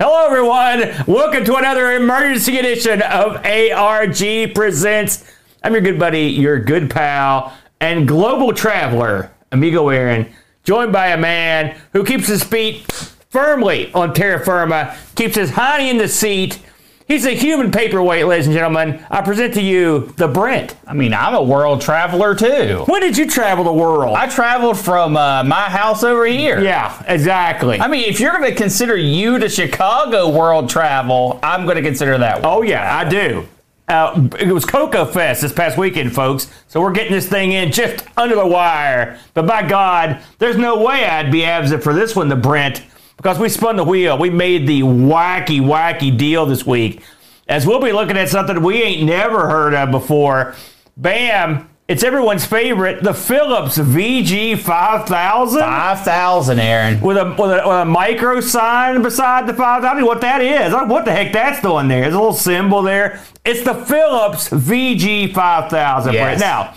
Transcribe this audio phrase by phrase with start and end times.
[0.00, 0.92] Hello, everyone.
[1.06, 5.24] Welcome to another emergency edition of ARG Presents.
[5.62, 10.26] I'm your good buddy, your good pal, and global traveler, Amigo Aaron,
[10.64, 12.90] joined by a man who keeps his feet
[13.30, 16.58] firmly on terra firma, keeps his honey in the seat.
[17.06, 19.04] He's a human paperweight, ladies and gentlemen.
[19.10, 20.74] I present to you the Brent.
[20.86, 22.84] I mean, I'm a world traveler too.
[22.86, 24.16] When did you travel the world?
[24.16, 26.62] I traveled from uh, my house over here.
[26.62, 27.78] yeah, exactly.
[27.78, 31.82] I mean, if you're going to consider you to Chicago world travel, I'm going to
[31.82, 32.44] consider that one.
[32.50, 33.46] Oh yeah, I do.
[33.86, 36.50] Uh, it was Cocoa Fest this past weekend, folks.
[36.68, 39.18] So we're getting this thing in just under the wire.
[39.34, 42.82] But by God, there's no way I'd be absent for this one, the Brent,
[43.16, 44.18] because we spun the wheel.
[44.18, 47.02] We made the wacky, wacky deal this week.
[47.48, 50.54] As we'll be looking at something we ain't never heard of before.
[50.96, 51.68] Bam!
[51.86, 56.98] It's everyone's favorite, the Philips VG 5000 5,000, Aaron.
[57.02, 59.84] with a, with a with a micro sign beside the five.
[59.84, 60.72] I don't know what that is.
[60.72, 62.00] I don't what the heck that's doing there.
[62.00, 63.22] There's a little symbol there.
[63.44, 66.14] It's the Philips VG 5000.
[66.14, 66.40] Yes.
[66.40, 66.72] Now,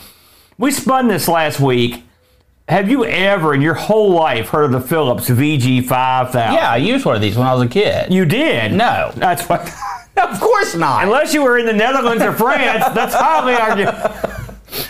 [0.58, 2.04] we spun this last week.
[2.68, 6.54] Have you ever in your whole life heard of the Philips VG 5000?
[6.54, 8.12] Yeah, I used one of these when I was a kid.
[8.12, 8.74] You did?
[8.74, 9.12] No.
[9.16, 9.62] That's what.
[10.18, 11.06] of course not.
[11.06, 13.88] Unless you were in the Netherlands or France, that's highly argued.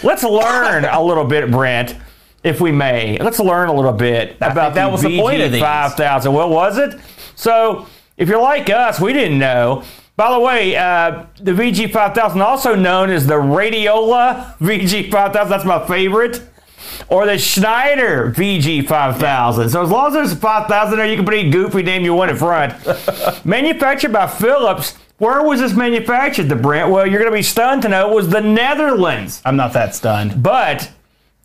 [0.04, 1.96] Let's learn a little bit, Brent,
[2.44, 3.20] if we may.
[3.20, 5.62] Let's learn a little bit I about that was the point of these.
[5.62, 6.34] 5000.
[6.34, 7.00] What was it?
[7.36, 7.86] So,
[8.18, 9.84] if you're like us, we didn't know.
[10.16, 15.64] By the way, uh, the VG 5000, also known as the Radiola VG 5000, that's
[15.64, 16.42] my favorite,
[17.10, 19.70] or the Schneider VG 5000.
[19.70, 22.14] So, as long as there's a 5000 there, you can put any goofy name you
[22.14, 22.74] want in front.
[23.46, 24.98] Manufactured by Philips.
[25.18, 26.92] Where was this manufactured, the brand?
[26.92, 29.42] Well, you're going to be stunned to know it was the Netherlands.
[29.44, 30.44] I'm not that stunned.
[30.44, 30.92] But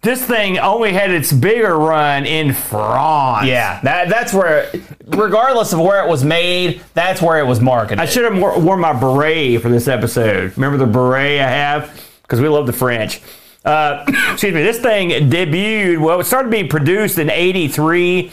[0.03, 3.47] this thing only had its bigger run in France.
[3.47, 4.71] Yeah, that, that's where,
[5.07, 8.01] regardless of where it was made, that's where it was marketed.
[8.01, 10.53] I should have wor- worn my beret for this episode.
[10.57, 12.11] Remember the beret I have?
[12.23, 13.23] Because we love the French.
[13.65, 14.63] Uh, excuse me.
[14.63, 18.31] This thing debuted, well, it started being produced in 83.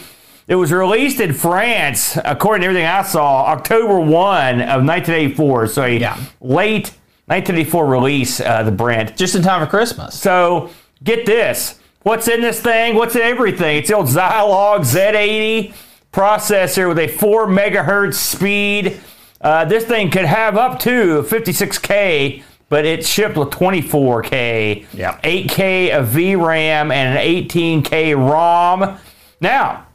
[0.48, 5.66] It was released in France, according to everything I saw, October 1 of 1984.
[5.68, 6.16] So a Yeah.
[6.40, 6.92] late
[7.28, 9.16] 1984 release, uh, the brand.
[9.16, 10.18] Just in time for Christmas.
[10.18, 10.70] So
[11.04, 11.76] get this.
[12.02, 12.96] What's in this thing?
[12.96, 13.76] What's in everything?
[13.76, 15.72] It's the old Zilog Z80
[16.12, 19.00] processor with a 4 megahertz speed.
[19.40, 25.18] Uh, this thing could have up to 56K, but it shipped with 24K, Yeah.
[25.22, 28.96] 8K of VRAM, and an 18K ROM.
[29.42, 29.86] Now,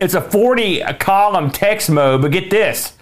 [0.00, 2.94] it's a 40 column text mode, but get this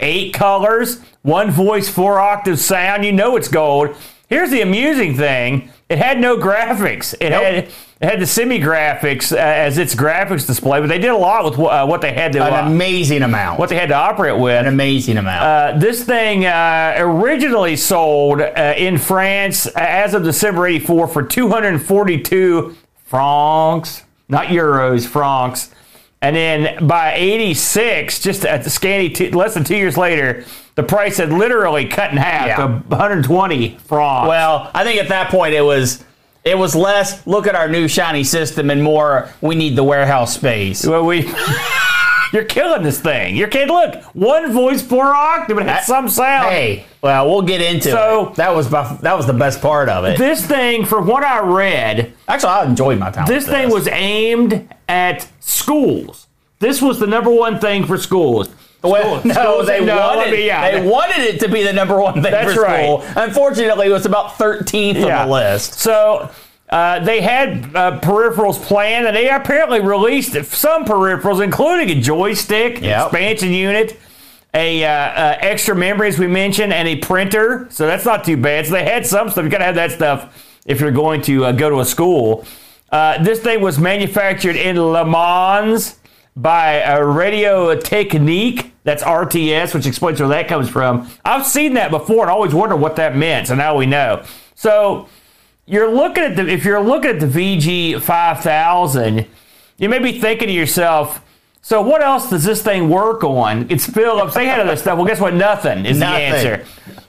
[0.00, 3.04] eight colors, one voice, four octave sound.
[3.04, 3.94] You know it's gold.
[4.28, 7.14] Here's the amusing thing it had no graphics.
[7.20, 7.70] It, had, it
[8.00, 11.58] had the semi graphics uh, as its graphics display, but they did a lot with
[11.58, 13.58] uh, what they had to An uh, amazing amount.
[13.58, 14.58] what they had to operate with.
[14.58, 15.44] An amazing amount.
[15.44, 21.22] Uh, this thing uh, originally sold uh, in France uh, as of December 84 for
[21.22, 22.74] 242
[23.04, 25.70] francs, not euros, francs.
[26.24, 30.82] And then by 86, just at the scanty, two, less than two years later, the
[30.82, 32.56] price had literally cut in half Yeah.
[32.56, 34.28] to 120 francs.
[34.28, 36.02] Well, I think at that point it was
[36.42, 40.34] it was less look at our new shiny system and more we need the warehouse
[40.34, 40.86] space.
[40.86, 41.30] Well, we.
[42.32, 43.36] You're killing this thing.
[43.36, 43.68] You're kidding.
[43.72, 46.48] Look, one voice, four octave, had some sound.
[46.50, 48.36] Hey, well, we'll get into So- it.
[48.36, 50.18] That was my, that was the best part of it.
[50.18, 53.26] This thing, from what I read, Actually, I enjoyed my time.
[53.26, 56.26] This thing was aimed at schools.
[56.58, 58.48] This was the number one thing for schools.
[58.82, 61.62] well, Schools- no, they no, wanted I mean, yeah, they they- wanted it to be
[61.62, 62.84] the number one thing That's for right.
[62.84, 63.04] school.
[63.16, 65.22] Unfortunately, it was about 13th Yeah.
[65.22, 65.74] on the list.
[65.74, 66.30] So
[66.70, 72.80] uh, they had uh, peripherals planned, and they apparently released some peripherals, including a joystick,
[72.80, 73.06] Yep.
[73.08, 73.98] expansion unit,
[74.54, 77.66] a uh, uh, extra memory, as we mentioned, and a printer.
[77.70, 78.66] So that's not too bad.
[78.66, 79.44] So they had some stuff.
[79.44, 82.44] You got to have that stuff if you're going to uh, go to a school.
[82.90, 85.98] Uh, this thing was manufactured in Le Mans
[86.36, 88.72] by a Radio Technique.
[88.84, 91.08] That's RTS, which explains where that comes from.
[91.24, 93.48] I've seen that before and always wondered what that meant.
[93.48, 94.22] So now we know.
[94.54, 95.08] So
[95.66, 99.26] you're looking at the if you're looking at the VG 5000,
[99.78, 101.20] you may be thinking to yourself,
[101.62, 103.66] so what else does this thing work on?
[103.70, 104.34] It's Philips.
[104.34, 104.98] They had other stuff.
[104.98, 105.32] Well, guess what?
[105.32, 106.30] Nothing is Nothing.
[106.30, 106.66] the answer.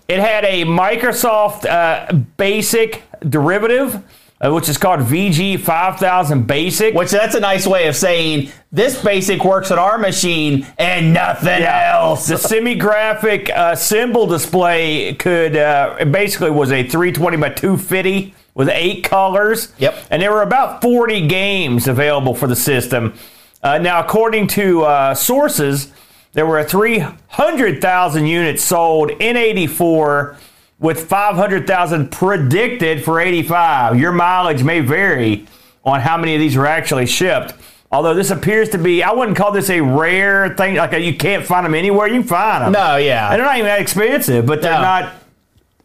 [0.07, 4.03] It had a Microsoft uh, Basic derivative,
[4.41, 6.93] uh, which is called VG 5000 Basic.
[6.93, 11.63] Which that's a nice way of saying this basic works on our machine and nothing
[11.63, 12.27] else.
[12.27, 18.69] The semi-graphic uh, symbol display could uh, it basically was a 320 by 250 with
[18.69, 19.73] eight colors.
[19.77, 19.95] Yep.
[20.09, 23.13] And there were about 40 games available for the system.
[23.61, 25.91] Uh, now, according to uh, sources,
[26.33, 30.37] there were 300,000 units sold in 84
[30.79, 33.99] with 500,000 predicted for 85.
[33.99, 35.45] Your mileage may vary
[35.83, 37.53] on how many of these were actually shipped.
[37.91, 40.75] Although this appears to be, I wouldn't call this a rare thing.
[40.75, 42.07] Like a, you can't find them anywhere.
[42.07, 42.71] You can find them.
[42.73, 43.29] No, yeah.
[43.31, 44.81] And they're not even that expensive, but they're No.
[44.81, 45.13] not.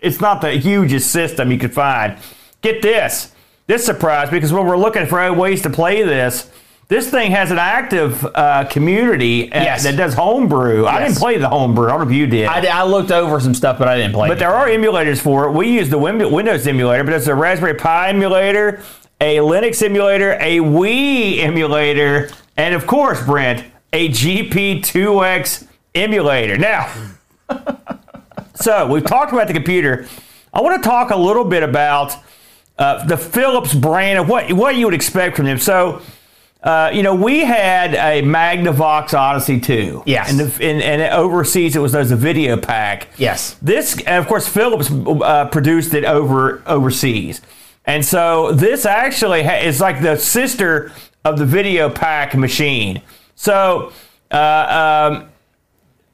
[0.00, 2.16] It's not the hugest system you could find.
[2.62, 3.32] Get this.
[3.66, 6.50] This surprised because when we're looking for ways to play this,
[6.90, 9.84] this thing has an active uh, community uh, Yes.
[9.84, 10.86] that does homebrew.
[10.86, 11.86] I didn't play the homebrew.
[11.86, 12.46] I don't know if you did.
[12.46, 14.28] I, I looked over some stuff, but I didn't play.
[14.28, 15.52] But there are emulators for it.
[15.52, 18.82] We use the Windows emulator, but there's a Raspberry Pi emulator,
[19.20, 26.58] a Linux emulator, a Wii emulator, and of course, Brent, a GP2X emulator.
[26.58, 26.92] Now,
[28.56, 30.08] so we've talked about the computer.
[30.52, 32.16] I want to talk a little bit about
[32.78, 35.58] uh, the Philips brand of what what you would expect from them.
[35.58, 36.02] So.
[36.62, 40.02] Uh, you know, we had a Magnavox Odyssey 2.
[40.04, 40.30] Yes.
[40.30, 43.06] And, the, and, and overseas, it was those a Videopac.
[43.16, 43.56] Yes.
[43.62, 47.40] This, and of course, Philips uh, produced it over overseas,
[47.86, 50.92] and so this actually ha- is like the sister
[51.24, 53.00] of the Videopac machine.
[53.36, 53.92] So
[54.30, 55.30] uh, um,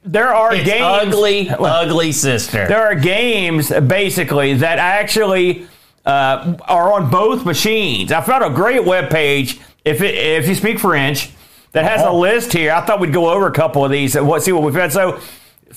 [0.05, 0.81] there are It's games.
[1.13, 2.65] ugly, ugly sister.
[2.69, 5.67] There are games basically that actually
[6.05, 8.13] uh, are on both machines.
[8.13, 9.59] I found a great web page.
[9.87, 11.29] If it, if you speak French,
[11.71, 12.17] that has a Oh.
[12.19, 12.71] list here.
[12.73, 14.91] I thought we'd go over a couple of these and what see what we've had.
[14.91, 15.19] So,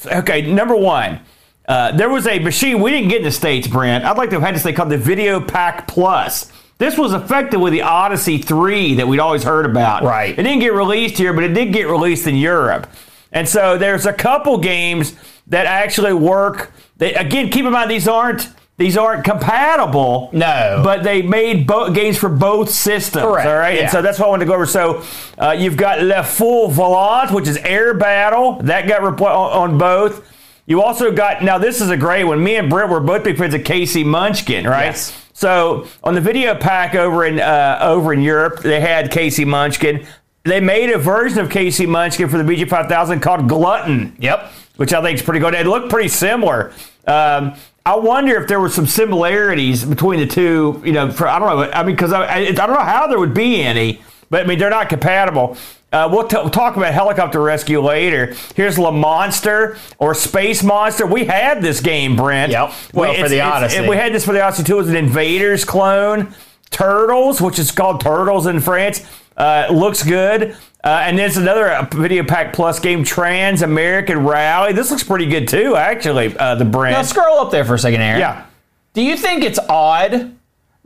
[0.06, 1.20] okay, number one.
[1.68, 4.04] Uh, there was a machine we didn't get in the states, Brent.
[4.04, 6.50] I'd like to have had this thing called the Videopac Plus.
[6.78, 10.02] This was effectively the Odyssey 3 that we'd always heard about.
[10.02, 10.30] Right.
[10.36, 12.88] It didn't get released here, but it did get released in Europe.
[13.32, 15.14] And so there's a couple games
[15.46, 16.72] that actually work.
[16.96, 18.48] They, again, keep in mind these aren't
[18.81, 20.31] these aren't compatible.
[20.32, 20.81] No.
[20.82, 23.25] but they made bo- games for both systems.
[23.27, 23.82] Correct, All right, yeah.
[23.82, 24.65] and so that's what I wanted to go over.
[24.67, 25.05] So
[25.38, 29.79] uh, you've got Le Full Volant, which is air battle that got repl- on, on
[29.79, 30.27] both.
[30.67, 31.59] You also got now.
[31.59, 32.43] This is a great one.
[32.43, 34.03] Me and Britt were both big fans of K.C.
[34.03, 34.87] Munchkin, right?
[34.87, 35.17] Yes.
[35.35, 39.44] So on the Videopac over in uh, over in Europe, they had K.C.
[39.44, 40.06] Munchkin.
[40.44, 41.85] They made a version of K.C.
[41.87, 44.17] Munchkin for the VG5000 called Glutton.
[44.21, 44.53] Yep.
[44.77, 45.53] Which I think is pretty good.
[45.55, 46.73] It looked pretty similar.
[47.06, 47.55] Um,
[47.85, 50.82] I wonder if there were some similarities between the two.
[50.85, 51.71] You know, for I don't know.
[51.73, 54.03] I mean, because I, I, I don't know how there would be any.
[54.29, 55.56] But I mean, they're not compatible.
[55.93, 58.32] Uh, we'll, t- we'll talk about helicopter rescue later.
[58.55, 61.05] Here's Le Monster or Space Monster.
[61.05, 62.53] We had this game, Brent.
[62.53, 62.73] Yep.
[62.94, 63.88] Well, for the Odyssey.
[63.88, 64.75] we had this for the Odyssey too.
[64.75, 66.32] It was an Invaders clone.
[66.71, 69.05] Turtles, which is called Turtles in France,
[69.37, 70.56] uh, looks good.
[70.82, 74.73] Uh, and there's another uh, Videopac Plus game, Trans American Rally.
[74.73, 76.37] This looks pretty good too, actually.
[76.37, 76.94] Uh, the brand.
[76.94, 78.21] Now scroll up there for a second, Aaron.
[78.21, 78.47] yeah.
[78.94, 80.35] Do you think it's odd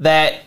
[0.00, 0.40] that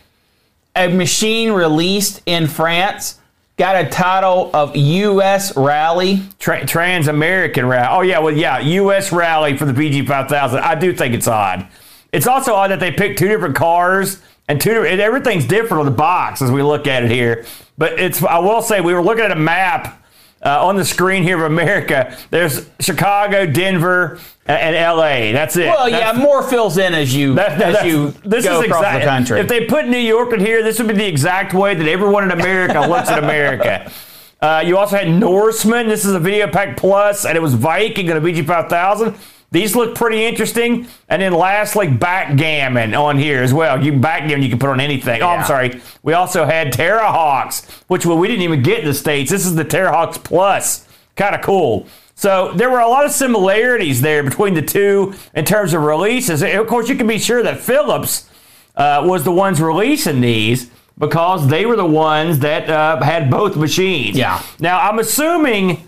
[0.76, 3.20] a machine released in France
[3.58, 5.56] got a title of U.S.
[5.58, 6.22] Rally?
[6.40, 7.88] Tra- Trans American Rally.
[7.98, 9.12] Oh yeah, well yeah, U.S.
[9.12, 10.60] Rally for the VG 5000.
[10.60, 11.66] I do think it's odd.
[12.12, 15.92] It's also odd that they picked two different cars and two everything's different on the
[15.92, 17.46] box as we look at it here.
[17.78, 20.04] But it's I will say we were looking at a map
[20.44, 22.16] uh, on the screen here of America.
[22.30, 25.32] There's Chicago, Denver, and L.A.
[25.32, 25.66] That's it.
[25.68, 28.82] Well, yeah, more fills in as you that- that- as you this go is across
[28.84, 29.40] exact, the country.
[29.40, 32.24] If they put New York in here, this would be the exact way that everyone
[32.24, 33.92] in America looks at America.
[34.40, 35.88] Uh, you also had Norseman.
[35.88, 39.18] This is a Videopac Plus, and it was Viking and a VG5000.
[39.52, 40.88] These look pretty interesting.
[41.08, 43.82] And then lastly, Backgammon on here as well.
[43.84, 45.22] You Backgammon you can put on anything.
[45.22, 45.82] Oh, I'm sorry.
[46.04, 49.32] We also had Terrahawks, which well, we didn't even get in the States.
[49.32, 50.86] This is the Terrahawks Plus.
[51.16, 51.88] Kind of cool.
[52.16, 56.44] So there were a lot of similarities there between the two in terms of releases.
[56.44, 58.30] And of course, you can be sure that Philips
[58.76, 63.56] uh, was the ones releasing these because they were the ones that uh, had both
[63.56, 64.18] machines.
[64.18, 64.42] Yeah.
[64.60, 65.87] Now I'm assuming.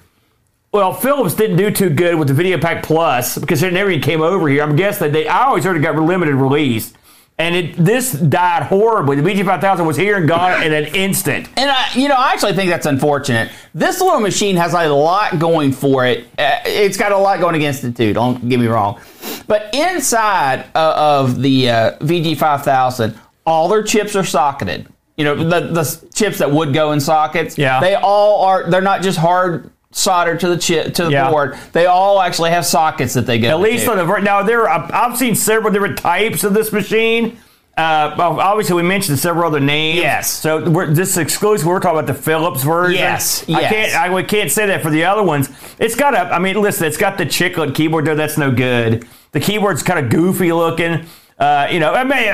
[0.72, 4.22] Well, Philips didn't do too good with the Videopac Plus because it never even came
[4.22, 4.62] over here.
[4.62, 5.28] I'm guessing that they.
[5.28, 6.94] I always heard it got limited release,
[7.40, 9.20] and it this died horribly.
[9.20, 11.50] The VG5000 was here and gone in an instant.
[11.58, 13.52] And I, you know, I actually think that's unfortunate.
[13.74, 16.28] This little machine has a lot going for it.
[16.38, 18.14] Uh, it's got a lot going against it too.
[18.14, 19.02] Don't get me wrong.
[19.48, 24.88] But inside uh, of the uh, VG5000, all their chips are socketed.
[25.18, 27.58] You know, the the chips that would go in sockets.
[27.58, 27.80] Yeah.
[27.80, 28.70] They all are.
[28.70, 31.30] They're not just hard soldered to the chip to the Yeah.
[31.32, 31.58] board.
[31.74, 33.52] They all actually have sockets that they get.
[33.52, 34.70] At least on the now there.
[34.70, 37.40] Are, I've seen several different types of this machine.
[37.78, 40.00] Uh, obviously, we mentioned several other names.
[40.00, 40.30] Yes.
[40.30, 41.66] So we're, this is exclusive.
[41.66, 43.00] We're talking about the Phillips version.
[43.00, 43.72] Yes, I yes.
[43.72, 43.96] can't.
[43.96, 45.50] I we can't say that for the other ones.
[45.80, 46.20] It's got a.
[46.34, 46.86] I mean, listen.
[46.88, 48.16] It's got the chiclet keyboard there.
[48.16, 49.08] That's no good.
[49.32, 51.06] The keyboard's kind of goofy looking.
[51.38, 52.34] Uh, you know, I mean,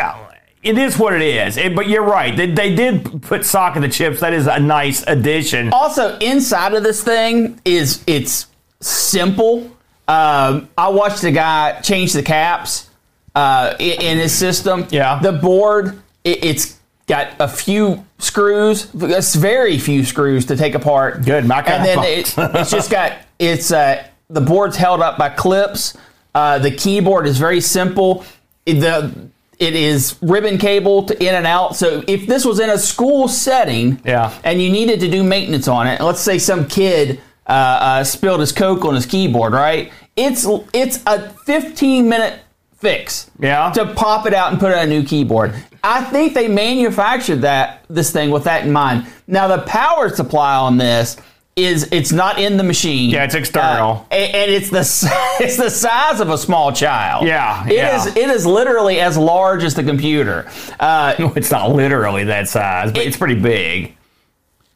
[0.66, 1.58] it is what it is.
[1.58, 2.36] It- but you're right.
[2.36, 4.20] They, they did put sock in the chips.
[4.20, 5.72] That is a nice addition.
[5.72, 8.48] Also, inside of this thing is it's
[8.82, 9.72] simple.
[10.08, 12.90] Um, I watched a guy change the caps
[13.36, 14.88] uh, in, in his system.
[14.90, 15.20] Yeah.
[15.22, 21.24] The board, it, it's got a few screws, it's very few screws to take apart.
[21.26, 25.18] Good, my kind And then it, it's just got it's uh, the board's held up
[25.18, 25.96] by clips.
[26.34, 28.26] Uh, the keyboard is very simple.
[28.66, 31.76] The it is ribbon cable to in and out.
[31.76, 34.34] So if this was in a school setting, Yeah.
[34.44, 38.40] and you needed to do maintenance on it, let's say some kid uh, uh, spilled
[38.40, 39.92] his coke on his keyboard, right?
[40.16, 42.40] It's it's a 15 minute
[42.78, 43.30] fix.
[43.40, 43.72] Yeah.
[43.72, 45.54] To pop it out and put in a new keyboard.
[45.84, 49.06] I think they manufactured that this thing with that in mind.
[49.28, 51.18] Now the power supply on this
[51.56, 53.10] is it's not in the machine.
[53.10, 54.06] Yeah, it's external.
[54.12, 54.80] Uh, and, and it's the
[55.40, 57.26] it's the size of a small child.
[57.26, 57.96] Yeah, It yeah.
[57.96, 60.50] is it is literally as large as the computer.
[60.80, 63.96] Uh, It's not literally that size, but it's pretty big.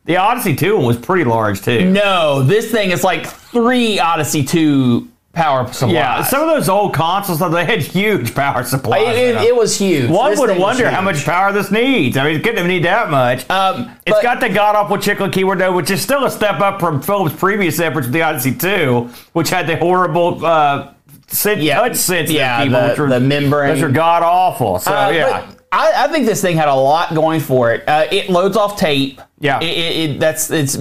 [0.05, 1.91] The Odyssey 2 one was pretty large too.
[1.91, 5.93] no, this thing is like three Odyssey two power supplies.
[5.93, 9.15] Yeah, some of those old consoles, they had huge power supplies.
[9.15, 10.09] it, it, it was huge.
[10.09, 12.17] One This would wonder how much power this needs.
[12.17, 13.49] I mean, it couldn't even need that much.
[13.49, 16.59] Um, it's but- got the god awful chiclet keyboard though, which is still a step
[16.59, 20.93] up from Philip's previous efforts with the Odyssey 2, which had the horrible uh,
[21.27, 21.79] sen- Yeah.
[21.79, 22.95] touch sensitive Yeah, keyboard.
[22.97, 23.75] the- were, the membrane.
[23.75, 24.79] Those are god awful.
[24.79, 27.87] So Uh, yeah, I, I think this thing had a lot going for it.
[27.87, 29.21] Uh, it loads off tape.
[29.39, 29.59] Yeah.
[29.61, 30.75] It, that's its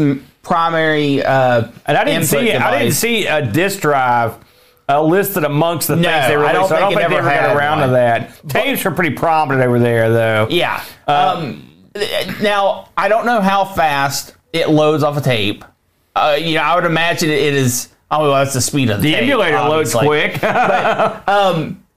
[0.48, 1.22] primary.
[1.22, 4.34] Uh, and I didn't see I didn't see a disk drive.
[4.90, 6.54] Uh, listed amongst the No, things they I released.
[6.54, 7.88] don't so I don't think think they ever got around one.
[7.90, 8.48] to that.
[8.48, 10.46] Tapes are pretty prominent over there, though.
[10.48, 10.82] Yeah.
[11.06, 11.70] Uh, um,
[12.40, 15.62] now I don't know how fast it loads off a tape.
[16.16, 17.88] Uh, you know, I would imagine it is.
[18.10, 20.38] Oh, well, that's the speed of the, The tape, emulator loads obviously.
[20.40, 20.40] quick.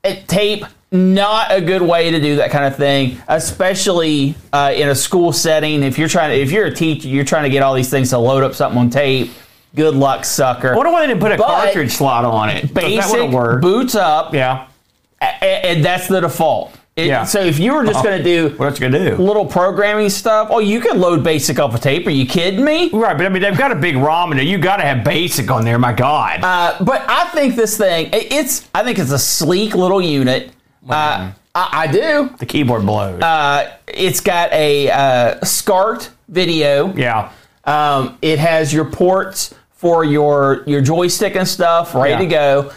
[0.04, 0.66] It- tape
[1.02, 5.32] not a good way to do that kind of thing especially uh, in a school
[5.32, 7.90] setting if you're trying to if you're a teacher you're trying to get all these
[7.90, 9.32] things to load up something on tape
[9.74, 12.74] good luck sucker I wonder why they didn't put a But cartridge slot on it.
[12.74, 14.68] basic boots up Yeah.
[15.22, 17.24] a- and that's the default It- Yeah.
[17.24, 19.16] so if you were just going to do What you gonna do?
[19.16, 22.90] little programming stuff oh you can load basic off a tape are you kidding me
[22.92, 24.46] Right, but I mean, they've got a big ROM in there.
[24.46, 25.80] You got to have basic on there.
[25.80, 26.44] My God.
[26.44, 30.52] Uh, but I think this thing, it- it's, I think it's a sleek little unit.
[30.90, 32.30] Uh, I, I do.
[32.40, 33.22] the keyboard blows.
[33.22, 36.94] Uh, it's got a uh, SCART video.
[36.96, 37.32] yeah.
[37.66, 42.18] Um, it has your ports for your your joystick and stuff ready Yeah.
[42.20, 42.72] to go.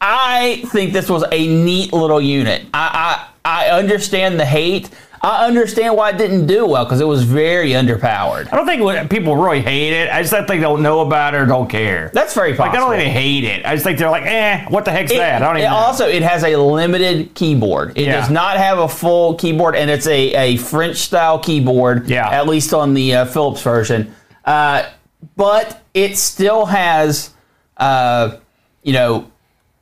[0.00, 2.66] I think this was a neat little unit.
[2.72, 4.88] I I, I understand the hate.
[5.24, 8.48] I understand why it didn't do well because it was very underpowered.
[8.52, 10.10] I don't think what- people really hate it.
[10.10, 12.10] I just think they don't know about it or don't care.
[12.12, 12.76] That's very like, possible.
[12.76, 13.64] I don't think they hate it.
[13.64, 15.40] I just think they're like, eh, what the heck's It- that?
[15.40, 15.76] I don't it even know.
[15.76, 17.92] also it has a limited keyboard.
[17.96, 18.20] It Yeah.
[18.20, 22.08] does not have a full keyboard, and it's a, a French style keyboard.
[22.08, 22.28] Yeah.
[22.28, 24.12] at least on the uh, Philips version.
[24.44, 24.82] Uh,
[25.36, 27.30] but it still has,
[27.76, 28.32] uh,
[28.82, 29.26] you know,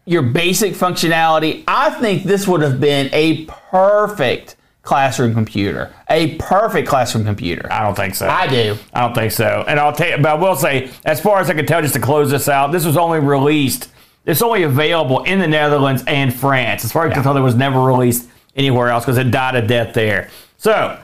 [0.04, 1.64] your basic functionality.
[1.66, 4.56] I think this would have been a perfect
[4.90, 5.94] classroom computer.
[6.08, 7.72] A perfect classroom computer.
[7.72, 8.28] I don't think so.
[8.28, 8.76] I do.
[8.92, 9.64] I don't think so.
[9.68, 11.94] And I'll tell you, but I will say, as far as I can tell, just
[11.94, 13.88] to close this out, this was only released,
[14.26, 16.84] it's only available in the Netherlands and France.
[16.84, 19.54] As far as I can tell, it was never released anywhere else because it died
[19.54, 20.28] a death there.
[20.58, 20.98] So,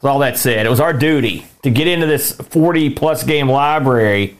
[0.00, 3.50] with all that said, it was our duty to get into this 40 plus game
[3.50, 4.38] library,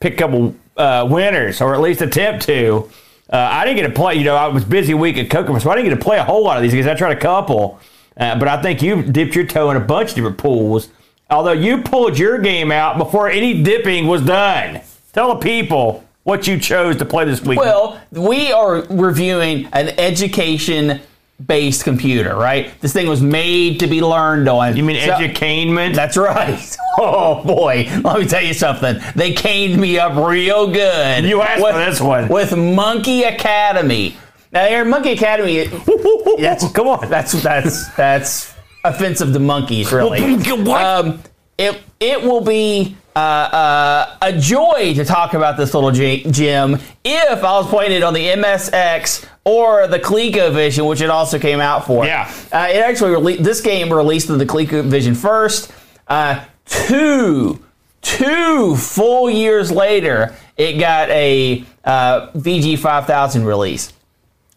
[0.00, 2.90] pick a couple uh, winners, or at least attempt to.
[3.30, 5.70] Uh, I didn't get to play, you know, I was busy week at Kokomo, so
[5.70, 6.86] I didn't get to play a whole lot of these games.
[6.86, 7.78] I tried a couple,
[8.18, 10.88] uh, but I think you dipped your toe in a bunch of different pools.
[11.30, 14.80] Although you pulled your game out before any dipping was done.
[15.12, 17.58] Tell the people what you chose to play this week.
[17.58, 21.00] Well, we are reviewing an education
[21.46, 22.78] based computer, right?
[22.80, 24.76] This thing was made to be learned on.
[24.76, 25.94] you mean So- edutainment?
[25.94, 26.76] That's right.
[27.00, 28.96] Oh boy, let me tell you something.
[29.14, 31.24] They caned me up real good.
[31.24, 32.26] You asked for this one.
[32.26, 34.16] with Monkey Academy.
[34.52, 35.66] Now, here, Monkey Academy.
[36.38, 37.08] That's Come on.
[37.10, 40.36] That's that's that's offensive to monkeys, really.
[40.64, 40.82] What?
[40.84, 41.22] Um,
[41.58, 47.44] it it will be uh, uh, a joy to talk about this little gym if
[47.44, 51.84] I was playing it on the MSX or the ColecoVision, which it also came out
[51.86, 52.04] for.
[52.06, 52.32] Yeah.
[52.52, 55.72] uh, it actually rele- this game released in the ColecoVision first.
[56.06, 57.62] Uh, two
[58.02, 63.92] two full years later, it got a uh, VG five thousand release.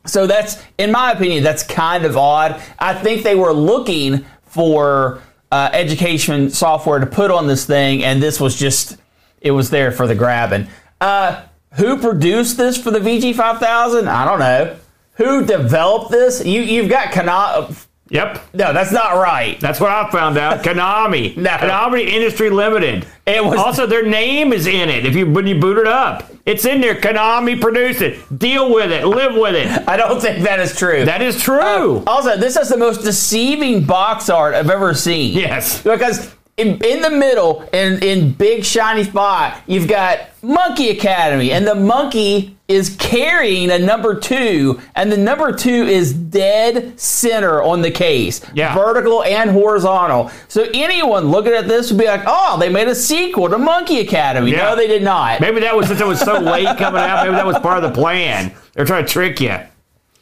[0.05, 2.61] So that's, in my opinion, that's kind of odd.
[2.79, 8.21] I think they were looking for uh, education software to put on this thing, and
[8.21, 8.97] this was just,
[9.41, 10.67] it was there for the grabbing.
[10.99, 11.43] Uh,
[11.73, 14.07] who produced this for the VG5000?
[14.07, 14.77] I don't know.
[15.15, 16.43] Who developed this?
[16.45, 17.85] You, you've got Konami.
[18.11, 18.41] Yep.
[18.53, 19.59] No, that's not right.
[19.59, 20.63] That's what I found out.
[20.63, 21.35] Konami.
[21.37, 21.49] No.
[21.49, 23.07] Konami Industry Limited.
[23.25, 25.05] It was Also, their name is in it.
[25.05, 26.95] If you when you boot it up, it's in there.
[26.95, 28.19] Konami produced it.
[28.37, 29.05] Deal with it.
[29.05, 29.87] Live with it.
[29.87, 31.05] I don't think that is true.
[31.05, 31.97] That is true.
[31.99, 35.33] Uh, also, this is the most deceiving box art I've ever seen.
[35.33, 35.81] yes.
[35.81, 41.65] Because in, in the middle, in, in big shiny spot, you've got Monkey Academy, and
[41.67, 47.81] the monkey is carrying a number two, and the number two is dead center on
[47.81, 48.73] the case, Yeah.
[48.73, 50.31] vertical and horizontal.
[50.47, 53.99] So anyone looking at this would be like, "Oh, they made a sequel to Monkey
[53.99, 54.69] Academy." Yeah.
[54.69, 55.41] No, they did not.
[55.41, 57.25] Maybe that was since it was so late coming out.
[57.25, 58.53] Maybe that was part of the plan.
[58.73, 59.57] They're trying to trick you.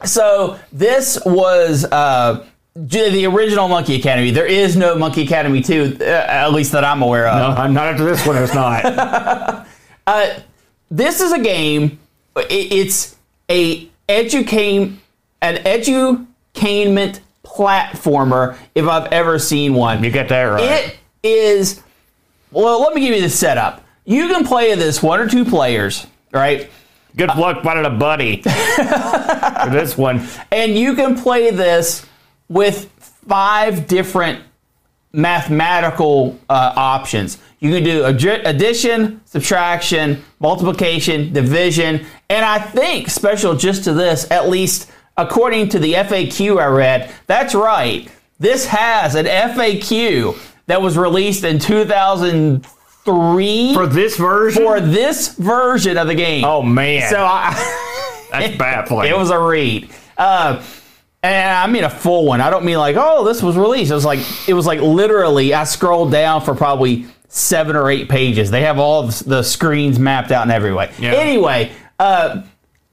[0.04, 2.44] So this was uh,
[2.88, 4.30] the original Monkey Academy.
[4.30, 7.56] There is no Monkey Academy two, uh, at least that I'm aware of.
[7.56, 8.36] No, I'm not after this one.
[8.36, 9.66] It's not.
[10.90, 11.98] this is a game.
[12.36, 13.16] It's
[13.50, 14.92] a educate
[15.42, 18.56] an edutainment platformer.
[18.74, 20.62] If I've ever seen one, You get that right.
[20.62, 21.82] it is.
[22.52, 23.84] Well, let me give you the setup.
[24.04, 26.68] You can play this one or two players, right?
[27.16, 30.26] Good luck finding a buddy for this one.
[30.52, 32.06] And you can play this
[32.50, 32.90] with
[33.26, 34.42] five different
[35.12, 37.38] mathematical uh, options.
[37.60, 44.50] You can do addition, subtraction, multiplication, division, and I think special just to this, at
[44.50, 48.06] least according to the FAQ I read, that's right.
[48.38, 54.62] This has an FAQ that was released in 2003 For this version?
[54.62, 56.44] for this version of the game.
[56.44, 57.08] oh, man.
[57.10, 57.52] so I.
[58.32, 59.08] That's baffling.
[59.10, 59.90] It was a read.
[60.16, 60.62] Uh,
[61.22, 62.40] and I mean a full one.
[62.40, 63.90] I don't mean like, oh, this was released.
[63.90, 65.54] It was like it was like literally.
[65.54, 68.50] I scrolled down for probably seven or eight pages.
[68.50, 70.92] They have all the the screens mapped out in every way.
[70.98, 71.12] Yeah.
[71.12, 72.42] Anyway, uh,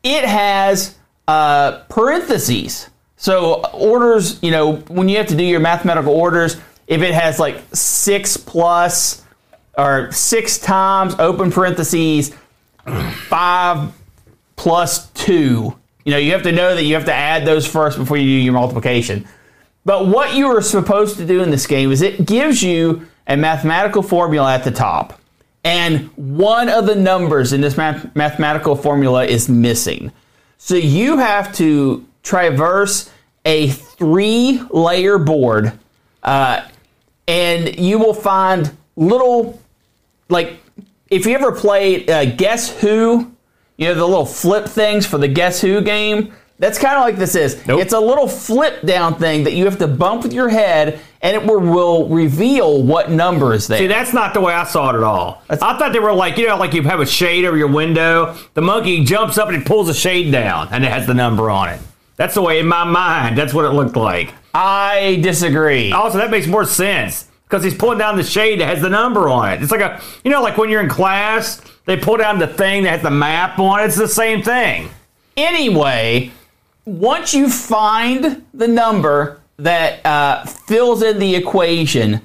[0.04, 2.90] it has uh, parentheses.
[3.18, 7.40] So orders, you know, when you have to do your mathematical orders, if it has
[7.40, 9.24] like six plus
[9.78, 12.34] or six times open parentheses,
[13.28, 13.92] five
[14.56, 15.78] plus two.
[16.08, 18.24] You know, you have to know that you have to add those first before you
[18.24, 19.28] do your multiplication.
[19.84, 23.36] But what you are supposed to do in this game is it gives you a
[23.36, 25.20] mathematical formula at the top.
[25.66, 30.14] And one of the numbers in this math- mathematical formula is missing.
[30.58, 33.12] So you have to traverse
[33.44, 35.74] a three layer board,
[36.24, 36.66] uh,
[37.28, 39.62] and you will find little,
[40.30, 40.56] like,
[41.10, 43.34] if you ever played uh, Guess Who,
[43.78, 46.34] you know, the little flip things for the Guess Who game.
[46.60, 47.66] That's kind of like this is.
[47.68, 47.82] Nope.
[47.82, 51.36] It's a little flip down thing that you have to bump with your head, and
[51.36, 53.78] it will, will reveal what number is there.
[53.78, 55.44] See, that's not the way I saw it at all.
[55.52, 58.36] I thought they were like, you know, like you have a shade over your window.
[58.56, 61.52] The monkey jumps up and he pulls the shade down, and it has the number
[61.52, 61.80] on it.
[62.16, 64.34] That's the way, in my mind, that's what it looked like.
[64.56, 65.92] I disagree.
[65.92, 69.30] Also, that makes more sense because he's pulling down the shade that has the number
[69.30, 69.64] on it.
[69.64, 72.84] It's like a, you know, like when you're in class, they pull down the thing
[72.84, 73.86] that has the map on it.
[73.86, 74.90] It's the same thing.
[75.38, 76.32] Anyway,
[76.86, 82.22] once you find the number that uh, fills in the equation,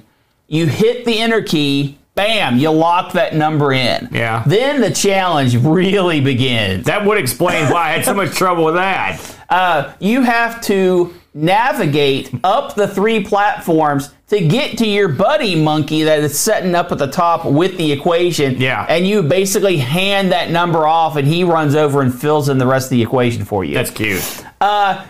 [0.47, 1.97] you hit the enter key.
[2.15, 2.57] Bam!
[2.59, 4.07] You lock that number in.
[4.11, 4.43] Yeah.
[4.45, 6.85] Then the challenge really begins.
[6.85, 9.19] That would explain why I had so much trouble with that.
[9.49, 16.03] uh, you have to navigate up the three platforms to get to your buddy monkey
[16.03, 18.57] that is setting up at the top with the equation.
[18.57, 18.85] Yeah.
[18.87, 22.67] And you basically hand that number off, and he runs over and fills in the
[22.67, 23.73] rest of the equation for you.
[23.73, 24.23] That's cute.
[24.61, 25.05] Uh,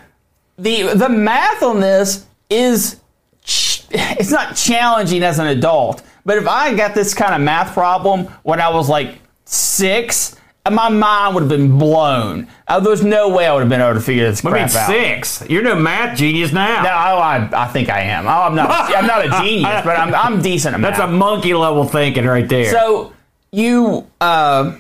[0.58, 3.00] the the math on this is
[3.44, 6.04] ch- it's not challenging as an adult.
[6.26, 10.36] But if I got this kind of math problem when I was like six,
[10.72, 12.48] my mind would have been blown.
[12.68, 14.78] Uh, there's no way I would have been able to figure this I crap mean,
[14.78, 14.88] out.
[14.88, 15.50] six.
[15.50, 16.84] You're no math genius now.
[16.84, 18.26] No, I, I, I think I am.
[18.28, 18.70] Oh, I'm not.
[18.70, 20.98] I'm not a genius, but I'm, I'm decent at math.
[20.98, 22.72] That's a monkey level thinking right there.
[22.72, 23.14] So
[23.52, 24.78] you uh,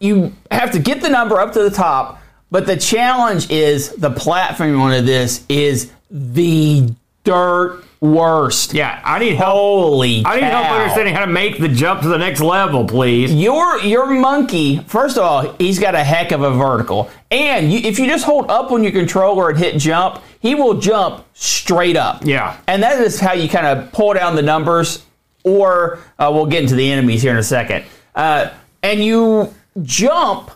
[0.00, 4.10] you have to get the number up to the top, but the challenge is the
[4.10, 6.90] platform on this is the
[7.26, 8.72] dirt worst.
[8.72, 9.54] yeah, I need help.
[9.54, 13.34] Holy I need help understanding how to make the jump to the next level, please.
[13.34, 17.80] Your your monkey, first of all, he's got a heck of a vertical, and you,
[17.80, 21.96] if you just hold up on your controller and hit jump, he will jump straight
[21.96, 22.22] up.
[22.24, 22.56] Yeah.
[22.66, 25.02] and that is how you kind of pull down the numbers.
[25.44, 27.84] Or uh, we'll get into the enemies here in a second.
[28.16, 28.50] Uh,
[28.82, 30.50] and you jump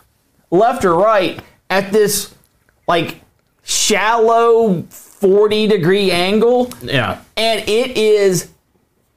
[0.49, 2.35] left or right at this
[2.89, 3.21] like
[3.63, 4.85] shallow
[5.21, 7.19] forty degree angle Yeah.
[7.37, 8.49] and it is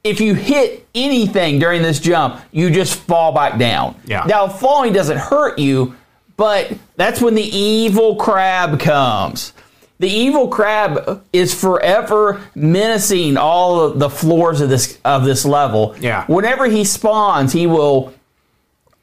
[0.04, 3.94] if you hit anything during this jump, you just fall back down.
[4.04, 4.24] Yeah.
[4.26, 5.96] Now falling doesn't hurt you,
[6.36, 9.54] but that's when the evil crab comes.
[10.00, 15.94] The evil crab is forever menacing all of the floors of this of this level.
[16.00, 16.26] Yeah.
[16.26, 18.12] Whenever he spawns, he will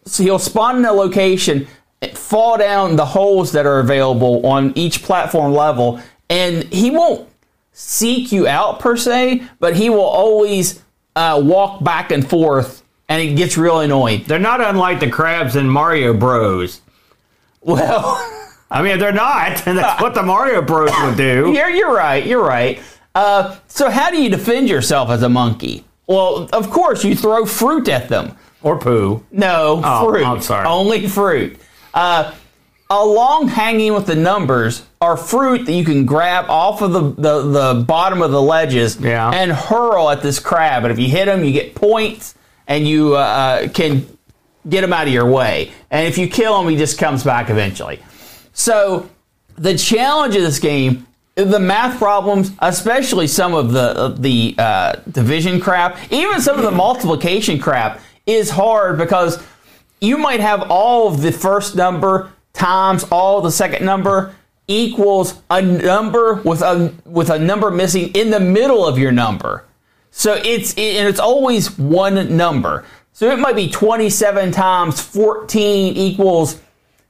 [0.06, 1.68] so he'll spawn in a location,
[2.14, 6.00] fall down the holes that are available on each platform level,
[6.32, 7.28] and he won't
[7.74, 10.82] seek you out per se, but he will always
[11.16, 14.24] uh, walk back and forth, and it gets real annoying.
[14.26, 16.82] They're not unlike the crabs in Mario Bros.
[17.62, 18.18] Well,
[18.72, 21.52] I mean, they're not, and that's what the Mario Bros would do.
[21.56, 22.26] you're you're right.
[22.26, 22.82] You're right.
[23.14, 25.84] Uh, so how do you defend yourself as a monkey?
[26.08, 28.38] Well, of course you throw fruit at them.
[28.64, 29.24] Or poo.
[29.32, 30.26] No, Oh, fruit.
[30.26, 30.66] I'm sorry.
[30.68, 31.60] Only fruit.
[31.94, 32.34] Uh,
[32.92, 37.42] along hanging with the numbers are fruit that you can grab off of the, the,
[37.42, 39.32] the bottom of the ledges Yeah.
[39.32, 40.84] and hurl at this crab.
[40.84, 42.36] And if you hit him, you get points
[42.68, 44.06] and you uh, can
[44.68, 45.72] get him out of your way.
[45.90, 48.00] And if you kill him, he just comes back eventually.
[48.54, 49.10] So
[49.56, 55.62] the challenge of this game, the math problems, especially some of the the uh, division
[55.62, 59.42] crap, even some of the multiplication crap, is hard because
[60.02, 62.32] you might have all of the first number
[62.66, 64.34] times all the second number
[64.68, 69.66] equals a number with a with a number missing in the middle of your number.
[70.12, 72.86] So it's and it's always one number.
[73.14, 76.60] So it might be 27 times 14 equals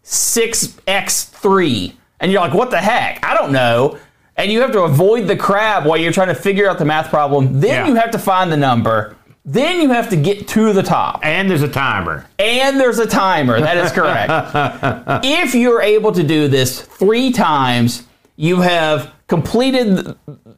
[0.04, 1.94] 6x3.
[2.20, 3.24] And you're like, what the heck?
[3.24, 3.98] I don't know.
[4.38, 7.10] And you have to avoid the crab while you're trying to figure out the math
[7.10, 7.60] problem.
[7.60, 7.88] Then Yeah.
[7.88, 9.16] you have to find the number.
[9.44, 11.22] Then you have to get to the top.
[11.24, 12.28] And there's a timer.
[12.38, 13.60] And there's a timer.
[13.60, 14.32] That is correct.
[15.26, 18.04] if you're able to do this three times,
[18.36, 20.16] you have completed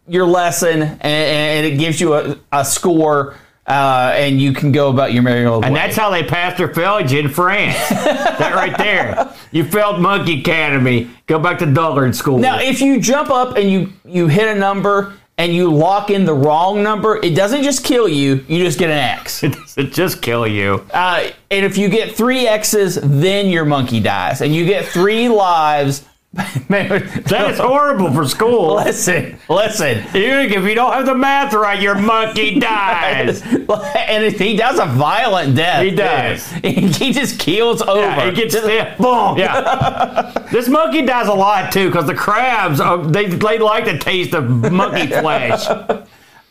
[0.07, 3.35] your lesson and, and it gives you a, a score.
[3.65, 5.79] Uh, and you can go about your merry old And way.
[5.79, 7.77] that's how they passed their failed you in France.
[7.89, 9.33] that right there.
[9.53, 11.09] You failed Monkey Academy.
[11.27, 12.39] Go back to Dullard School.
[12.39, 16.25] Now, if you jump up and you you hit a number and you lock in
[16.25, 19.43] the wrong number, it doesn't just kill you; you just get an X.
[19.43, 20.85] it doesn't just kill you.
[20.93, 25.29] Uh, and if you get three X's, then your monkey dies, and you get three
[25.29, 26.05] lives.
[26.69, 26.89] Man,
[27.25, 28.75] That is horrible for school.
[28.83, 30.03] listen, listen.
[30.15, 33.43] If you don't have the math right, your monkey dies.
[33.43, 35.83] and if he does a violent death.
[35.83, 36.51] He does.
[36.63, 37.99] He just keels over.
[38.01, 38.97] Yeah, it gets hit.
[38.97, 39.37] Boom.
[39.37, 40.31] Yeah.
[40.51, 44.33] this monkey dies a lot too because the crabs are, they they like the taste
[44.33, 45.67] of monkey flesh.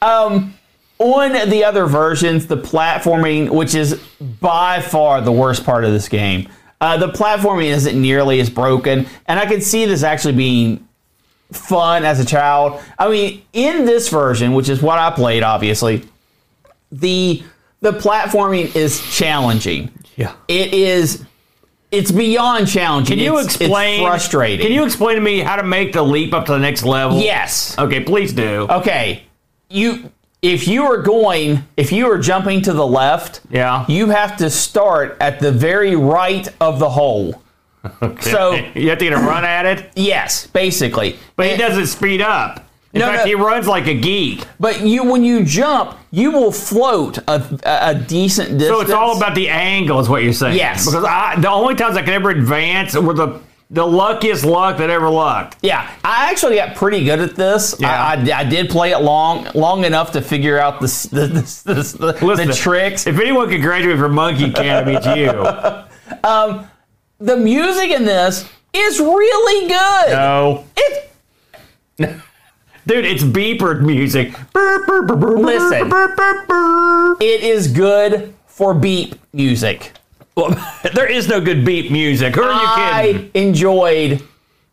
[0.01, 0.55] Um,
[0.99, 4.01] on the other versions, the platforming, which is
[4.41, 6.49] by far the worst part of this game,
[6.83, 10.87] uh, the platforming isn't nearly as broken, and I can see this actually being
[11.53, 12.81] fun as a child.
[12.99, 16.03] I mean, in this version, which is what I played, obviously,
[16.91, 17.43] the
[17.81, 19.91] the platforming is challenging.
[20.17, 20.35] Yeah.
[20.49, 21.25] It is.
[21.91, 23.17] It's beyond challenging.
[23.19, 24.01] Can you It's- explain?
[24.01, 24.67] It's frustrating.
[24.67, 27.19] Can you explain to me how to make the leap up to the next level?
[27.21, 27.77] Yes.
[27.79, 28.67] Okay, please do.
[28.71, 29.25] Okay.
[29.69, 30.11] You
[30.43, 33.85] if you are going if you are jumping to the left, Yeah.
[33.89, 37.41] you have to start at the very right of the hole.
[38.21, 41.17] So you have to get a run at it, yes, basically.
[41.37, 42.69] but he doesn't speed up.
[42.93, 43.25] In No, fact, no.
[43.27, 44.45] he runs like a geek.
[44.61, 48.69] But you when you jump, you will float a, a decent distance.
[48.77, 50.57] So it's all about the angle, is what you're saying.
[50.59, 50.85] Yes.
[50.85, 53.41] Because I, the only times I could ever advance were the
[53.73, 55.57] the luckiest luck that ever lucked.
[55.63, 57.75] Yeah, I actually got pretty good at this.
[57.81, 57.89] Yeah.
[57.91, 62.15] I, I, I did play it long long enough to figure out the the, the,
[62.15, 63.07] the, Listen, the tricks.
[63.07, 65.89] If anyone could graduate from Monkey Academy, it's you.
[66.25, 66.69] Um,
[67.19, 70.11] the music in this is really good.
[70.11, 70.65] No.
[70.77, 71.11] It,
[72.87, 74.35] Dude, it's beeper music.
[74.55, 75.91] Listen.
[77.21, 79.93] it is good for beep music.
[80.37, 80.51] Well,
[80.95, 82.35] there is no good beep music.
[82.35, 82.69] Who are you
[83.15, 83.31] kidding?
[83.35, 84.23] I enjoyed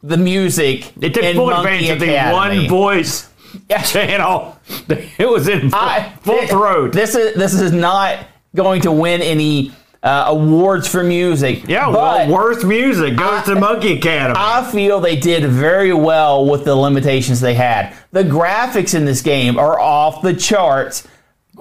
[0.04, 0.92] the music.
[1.02, 2.60] It took in full Monkey advantage of the Academy.
[2.62, 3.30] one voice
[3.70, 3.82] Yeah.
[3.82, 4.58] channel.
[5.18, 6.94] It was in full, I- full throat.
[6.94, 8.20] This is this is not
[8.56, 11.68] going to win any uh, awards for music.
[11.68, 14.36] yeah, but well, worst music goes to Monkey Academy.
[14.38, 17.94] I feel they did very well with the limitations they had.
[18.14, 21.06] The graphics in this game are off the charts,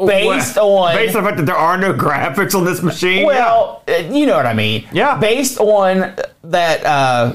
[0.07, 3.27] based on based on the fact that there are no graphics on this machine.
[3.27, 4.87] Well, uh, you know what I mean.
[4.93, 5.19] Yeah.
[5.19, 7.35] Based on that, uh,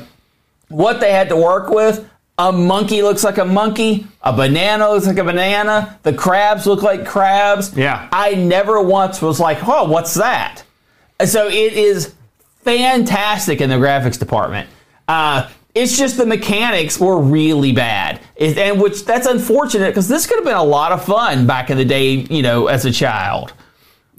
[0.70, 5.06] what they had to work with, a monkey looks like a monkey, a banana looks
[5.06, 7.76] like a banana, the crabs look like crabs.
[7.78, 8.08] Yeah.
[8.12, 10.64] I never once was like, oh, what's that?
[11.26, 12.14] So it is
[12.62, 14.70] fantastic in the graphics department.
[15.08, 20.26] Uh, it's just the mechanics were really bad, It- and which that's unfortunate because this
[20.28, 22.92] could have been a lot of fun back in the day, you know, as a
[22.92, 23.54] child.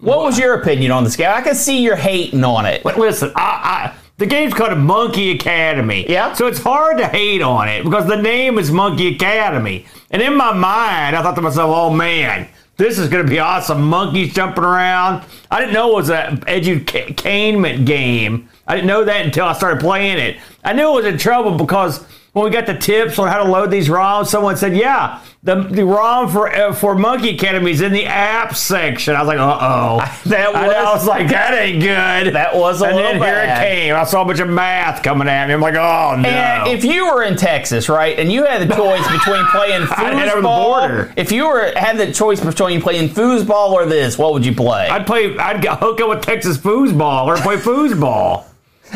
[0.01, 1.31] What was your opinion on this game?
[1.33, 2.83] I can see you're hating on it.
[2.83, 6.05] But listen, I, I The game's called Monkey Academy.
[6.09, 6.33] Yeah.
[6.35, 9.87] So it's hard to hate on it because the name is Monkey Academy.
[10.11, 13.39] And in my mind, I thought to myself, oh man, this is going to be
[13.39, 13.83] awesome.
[13.83, 15.25] Monkeys jumping around.
[15.51, 18.49] I didn't know it was an edutainment game.
[18.67, 20.39] I didn't know that until I started playing it.
[20.65, 23.49] I knew it was in trouble because when we got the tips on how to
[23.51, 27.81] load these ROMs, someone said, "Yeah, the the ROM for uh, for Monkey Academy is
[27.81, 31.55] in the app section." I was like, "Uh oh." That was- I was like, "That
[31.55, 33.95] ain't good." That was a and little then here it came.
[33.95, 35.55] I saw a bunch of math coming at me.
[35.55, 38.75] I'm like, "Oh no!" And if you were in Texas, right, and you had the
[38.75, 41.15] choice between playing I'd over the foosball, border.
[41.17, 44.89] if you were had the choice between playing foosball or this, what would you play?
[44.89, 45.37] I'd play.
[45.39, 48.45] I'd hook up with Texas foosball or play foosball.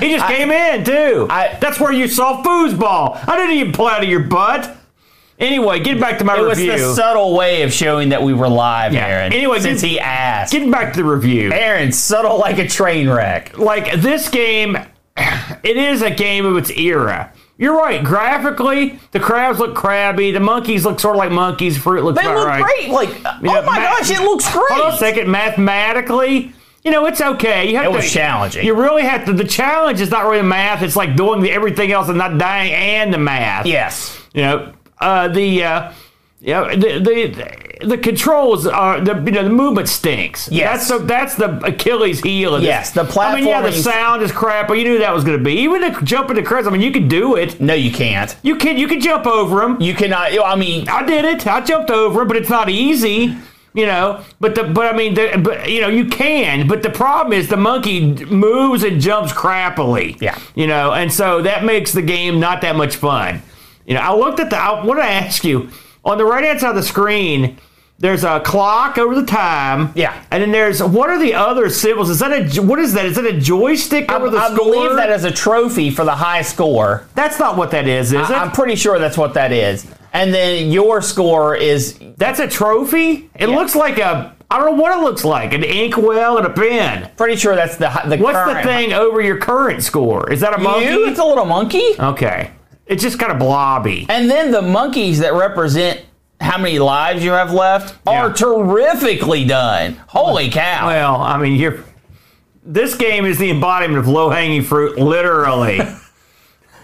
[0.00, 1.26] He just came in too.
[1.30, 3.18] I- That's where you saw foosball.
[3.28, 4.76] I didn't even pull out of your butt.
[5.38, 6.72] Anyway, get back to my it was review.
[6.78, 9.06] the subtle way of showing that we were live, Yeah.
[9.06, 9.32] Aaron.
[9.32, 11.52] Anyway, since get- he asked, Getting back to the review.
[11.52, 13.56] Aaron, subtle like a train wreck.
[13.56, 14.76] like this game,
[15.62, 17.30] it is a game of its era.
[17.56, 18.02] You're right.
[18.04, 20.30] Graphically, the crabs look crabby.
[20.32, 21.76] The monkeys look sort of like monkeys.
[21.76, 22.62] Fruit looks They look right.
[22.62, 22.88] great.
[22.90, 24.64] Like, oh my ma- gosh, it looks great.
[24.70, 25.28] Hold on a second.
[25.28, 26.52] Mathematically,
[26.84, 27.68] you know, it's okay.
[27.70, 28.64] You have It to, was challenging.
[28.64, 29.32] You really have to.
[29.32, 30.82] The challenge is not really math.
[30.82, 33.66] It's like doing the, everything else and not dying and the math.
[33.66, 34.18] Yes.
[34.34, 35.64] You know, uh, the.
[35.64, 35.92] Uh,
[36.40, 40.48] yeah, the, the the controls are the you know the movement stinks.
[40.50, 40.88] Yes.
[40.88, 42.54] that's the that's the Achilles heel.
[42.54, 43.12] Of Yes, this.
[43.12, 45.42] the I mean, yeah, the sound is crap, but you knew that was going to
[45.42, 45.54] be.
[45.54, 46.68] Even the jumping the crest.
[46.68, 47.60] I mean, you could do it.
[47.60, 48.36] No, you can't.
[48.42, 49.80] You can you can jump over them.
[49.80, 50.30] You cannot.
[50.44, 51.44] I mean, I did it.
[51.44, 53.36] I jumped over it, but it's not easy.
[53.74, 56.66] You know, but the but I mean, the, but you know, you can.
[56.66, 60.20] But the problem is the monkey moves and jumps crappily.
[60.20, 60.38] Yeah.
[60.54, 63.42] You know, and so that makes the game not that much fun.
[63.86, 64.56] You know, I looked at the.
[64.56, 65.70] I want to ask you
[66.04, 67.58] on the right hand side of the screen.
[68.00, 69.92] There's a clock over the time.
[69.96, 70.24] Yeah.
[70.30, 72.10] And then there's what are the other symbols?
[72.10, 73.06] Is that a what is that?
[73.06, 74.72] Is that a joystick I, over the I score?
[74.72, 77.08] believe that is a trophy for the high score.
[77.16, 78.36] That's not what that is, is it?
[78.36, 79.84] I'm pretty sure that's what that is.
[80.12, 83.30] And then your score is That's a trophy.
[83.34, 83.54] It Yeah.
[83.56, 84.34] looks like a.
[84.50, 85.52] I don't know what it looks like.
[85.52, 87.10] An inkwell and a pen.
[87.18, 88.62] pretty sure that's the hi- the What's current.
[88.62, 90.32] the thing over your current score?
[90.32, 90.86] Is that a monkey?
[90.86, 91.84] You, it's a little monkey.
[92.00, 92.50] Okay.
[92.86, 94.06] It's just kind of blobby.
[94.08, 96.00] And then the monkeys that represent
[96.40, 98.32] how many lives you have left are Yeah.
[98.32, 100.00] terrifically done.
[100.06, 100.86] Holy cow.
[100.86, 101.84] Well, I mean, you're.
[102.64, 105.80] This game is the embodiment of low hanging fruit, literally.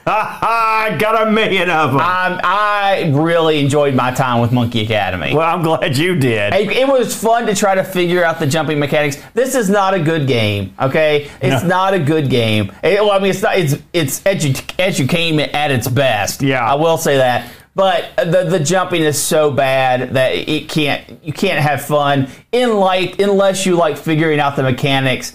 [0.06, 0.88] Ha ha!
[0.92, 2.00] I got a million of them.
[2.00, 5.34] I'm, um, I really enjoyed my time with Monkey Academy.
[5.34, 6.52] well, I'm glad you did.
[6.52, 9.16] It, it was fun to try to figure out the jumping mechanics.
[9.32, 11.30] This is not a good game, okay?
[11.40, 11.68] It's No.
[11.68, 12.70] not a good game.
[12.82, 13.56] It- well, I mean, it's not.
[13.58, 16.42] It's it's edu- edutainment at its best.
[16.42, 16.64] Yeah.
[16.64, 17.50] I will say that.
[17.76, 22.76] But the the jumping is so bad that it can't you can't have fun in
[22.76, 25.32] like unless you like figuring out the mechanics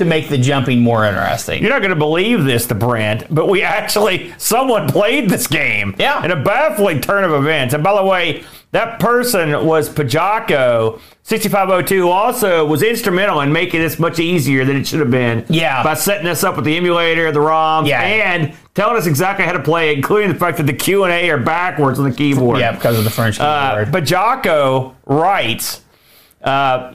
[0.00, 1.62] to make the jumping more interesting.
[1.62, 5.94] You're not going to believe this, the Brent, but we actually someone played this game.
[5.98, 6.24] Yeah.
[6.24, 7.72] In a baffling turn of events.
[7.74, 13.80] And by the way, that person was Pajako 6502, who also was instrumental in making
[13.80, 15.44] this much easier than it should have been.
[15.48, 15.82] Yeah.
[15.82, 18.00] By setting us up with the emulator, the ROM, Yeah.
[18.00, 21.12] and telling us exactly how to play, it, including the fact that the Q and
[21.12, 22.58] A are backwards on the keyboard.
[22.60, 23.92] Yeah, because of the French Uh, keyboard.
[23.92, 25.82] but Jocko writes,
[26.44, 26.92] uh,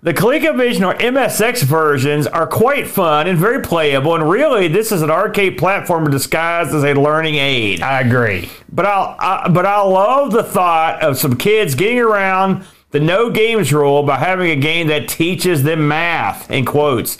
[0.00, 5.02] the ColecoVision or MSX versions are quite fun and very playable, and really, this is
[5.02, 7.82] an arcade platformer disguised as a learning aid.
[7.82, 8.48] I agree.
[8.70, 13.28] But I'll, I, but I love the thought of some kids getting around the no
[13.28, 16.48] games rule by having a game that teaches them math.
[16.48, 17.18] In quotes,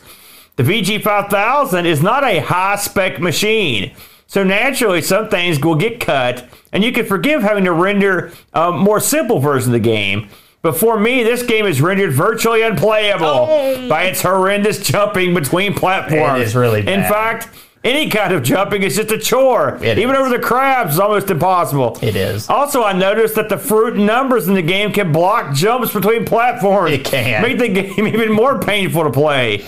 [0.54, 3.92] the VG5000 is not a high spec machine,
[4.28, 8.70] so naturally some things will get cut, and you can forgive having to render a
[8.70, 10.28] more simple version of the game.
[10.60, 15.74] But for me, this game is rendered virtually unplayable oh, by its horrendous jumping between
[15.74, 16.40] platforms.
[16.40, 16.98] It is really bad.
[16.98, 17.48] In fact,
[17.84, 19.78] any kind of jumping is just a chore.
[19.82, 20.20] It Even is.
[20.20, 21.96] over the crabs is almost impossible.
[22.02, 22.48] It is.
[22.50, 26.24] Also, I noticed that the fruit and numbers in the game can block jumps between
[26.24, 26.92] platforms.
[26.92, 27.40] It can.
[27.40, 29.64] Make the game even more painful to play.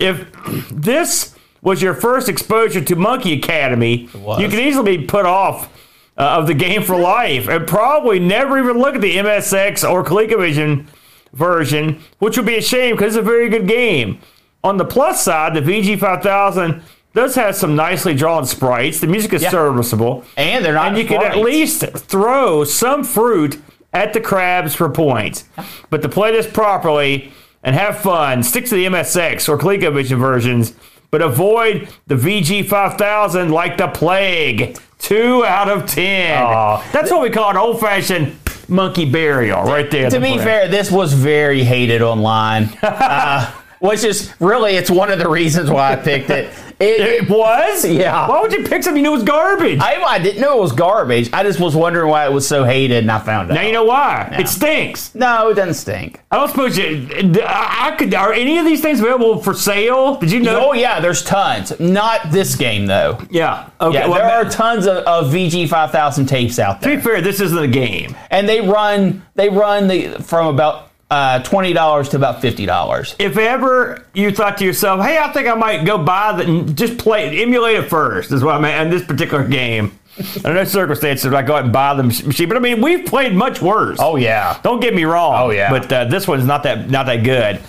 [0.00, 0.26] If
[0.70, 5.70] this was your first exposure to Monkey Academy, you can easily be put off
[6.16, 10.04] uh, of the game for life and probably never even look at the MSX or
[10.04, 10.86] ColecoVision
[11.32, 14.18] version, which would be a shame because it's a very good game.
[14.62, 16.82] On the plus side, the VG5000
[17.14, 19.00] does have some nicely drawn sprites.
[19.00, 19.50] The music is Yeah.
[19.50, 20.24] serviceable.
[20.36, 20.88] And they're not.
[20.88, 23.58] And you can at least throw some fruit
[23.92, 25.44] at the crabs for points.
[25.90, 30.74] But to play this properly and have fun, stick to the MSX or ColecoVision versions,
[31.12, 34.76] but avoid the VG5000 like the plague.
[35.04, 36.42] Two out of ten.
[36.42, 36.90] Aw.
[36.90, 38.38] That's what we call an old-fashioned
[38.68, 40.08] monkey burial, right there.
[40.08, 42.70] to be fair, this was very hated online.
[42.82, 46.50] uh, which is really, it's one of the reasons why I picked it.
[46.80, 47.84] It- It was?
[47.84, 48.28] Yeah.
[48.28, 49.78] Why would you pick something you knew was garbage?
[49.80, 51.30] I, I didn't know it was garbage.
[51.32, 53.54] I just was wondering why it was so hated, and I found out.
[53.54, 54.28] now you know why.
[54.38, 55.14] It stinks.
[55.14, 56.20] No, it doesn't stink.
[56.30, 57.08] I don't suppose you.
[57.42, 58.12] I I could.
[58.14, 60.16] Are any of these things available for sale?
[60.16, 60.68] Did you know?
[60.70, 61.78] Oh yeah, there's tons.
[61.78, 63.18] Not this game though.
[63.30, 63.68] Yeah.
[63.80, 63.98] Okay.
[63.98, 66.90] Yeah, well, there are tons of, of VG five thousand tapes out there.
[66.90, 68.16] To be fair, this isn't a game.
[68.30, 73.14] and they run they run the from about uh, twenty dollars to about fifty dollars.
[73.20, 76.98] If ever you thought to yourself, "Hey, I think I might go buy the, just
[76.98, 78.86] play, emulate it first," is what I mean.
[78.86, 79.96] In this particular game,
[80.38, 82.48] under no circumstances would I go out and buy the machine.
[82.48, 83.98] But I mean, we've played much worse.
[84.00, 85.34] Oh yeah, Don't get me wrong.
[85.40, 85.70] Oh, yeah.
[85.70, 87.60] But uh, this one's not that not that good.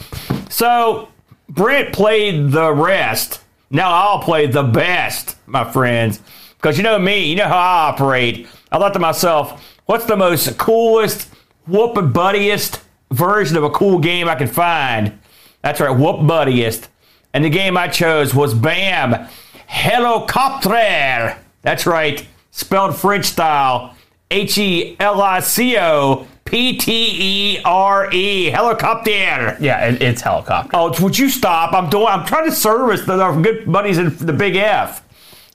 [0.52, 1.10] So
[1.48, 3.42] Brent played the rest.
[3.70, 6.20] Now I'll play the best, my friends.
[6.58, 8.48] Because you know me, you know how I operate.
[8.72, 11.30] I thought to myself, what's the most coolest,
[11.68, 12.80] whooping buddiest
[13.16, 15.18] version of a cool game I can find?
[15.62, 16.90] That's right, whoop buddiest.
[17.34, 19.28] And the game I chose was BAM
[19.68, 21.38] Helicopter.
[21.62, 23.96] That's right, spelled French style.
[24.32, 28.50] H E L I C O P T E R E.
[28.50, 29.58] Helicopter.
[29.60, 30.72] yeah, it, it's helicopter.
[30.74, 31.74] Oh, would you stop?
[31.74, 32.08] I'm doing.
[32.08, 35.04] I'm trying to service the, our good buddies in the Big F.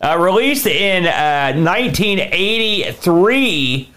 [0.02, 3.89] Uh, released in uh, 1983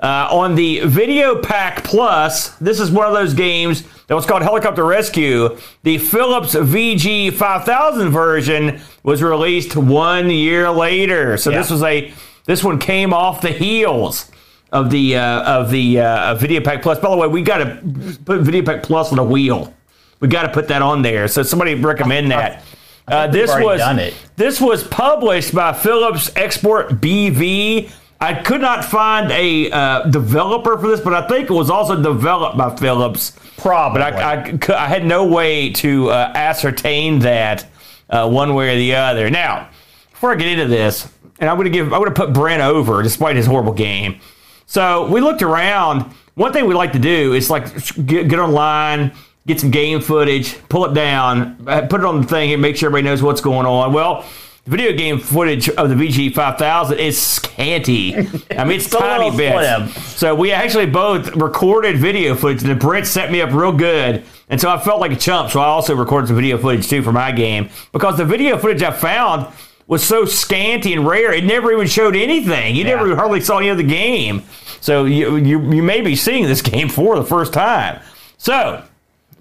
[0.00, 2.50] uh, on the Videopac Plus.
[2.56, 5.56] This is one of those games that was called Helicopter Rescue.
[5.82, 11.36] The Philips VG 5000 version was released one year later.
[11.36, 12.12] So this was a.
[12.44, 14.30] This one came off the heels
[14.70, 16.98] of the uh, of the uh, Videopac Plus.
[16.98, 17.76] By the way, we got to
[18.24, 19.74] put Videopac Plus on the wheel.
[20.20, 21.26] We got to put that on there.
[21.28, 22.62] So somebody recommend that.
[23.08, 24.14] Uh, this was done it.
[24.34, 27.90] this was published by Philips Export BV.
[28.20, 32.00] I could not find a uh, developer for this, but I think it was also
[32.02, 33.32] developed by Philips.
[33.58, 34.00] Probably.
[34.00, 37.66] But I, I, I had no way to uh, ascertain that
[38.08, 39.28] uh, one way or the other.
[39.28, 39.68] Now,
[40.10, 42.62] before I get into this, and I'm going to give, I'm going to put Brent
[42.62, 44.20] over despite his horrible game.
[44.64, 46.12] So we looked around.
[46.34, 47.72] One thing we like to do is like
[48.06, 49.12] get, get online,
[49.46, 52.76] get some game footage, pull it down, uh, put it on the thing, and make
[52.76, 53.92] sure everybody knows what's going on.
[53.92, 54.24] Well,
[54.66, 58.16] video game footage of the VG 5000 is scanty.
[58.16, 59.98] I mean, it's, It's tiny bits.
[60.16, 64.24] So we actually both recorded video footage, and Brent set me up real good.
[64.48, 65.50] And so I felt like a chump.
[65.50, 68.82] So I also recorded some video footage too for my game because the video footage
[68.82, 69.52] I found
[69.88, 71.32] was so scanty and rare.
[71.32, 72.74] It never even showed anything.
[72.74, 72.96] You Yeah.
[72.96, 74.42] never hardly saw any of the game.
[74.80, 78.00] So you, you you may be seeing this game for the first time.
[78.36, 78.82] So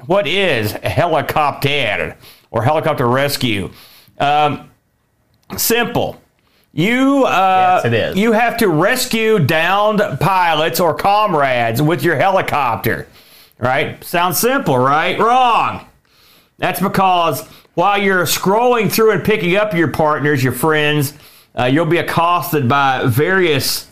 [0.05, 2.15] what is helicopter
[2.51, 3.69] or helicopter rescue?
[4.19, 4.69] Um,
[5.57, 6.21] simple.
[6.73, 8.17] You uh, Yes, it is.
[8.17, 13.07] you have to rescue downed pilots or comrades with your helicopter.
[13.57, 14.03] Right?
[14.03, 15.17] Sounds simple, right?
[15.17, 15.87] Wrong.
[16.57, 21.13] That's because while you're scrolling through and picking up your partners, your friends,
[21.57, 23.87] uh, you'll be accosted by various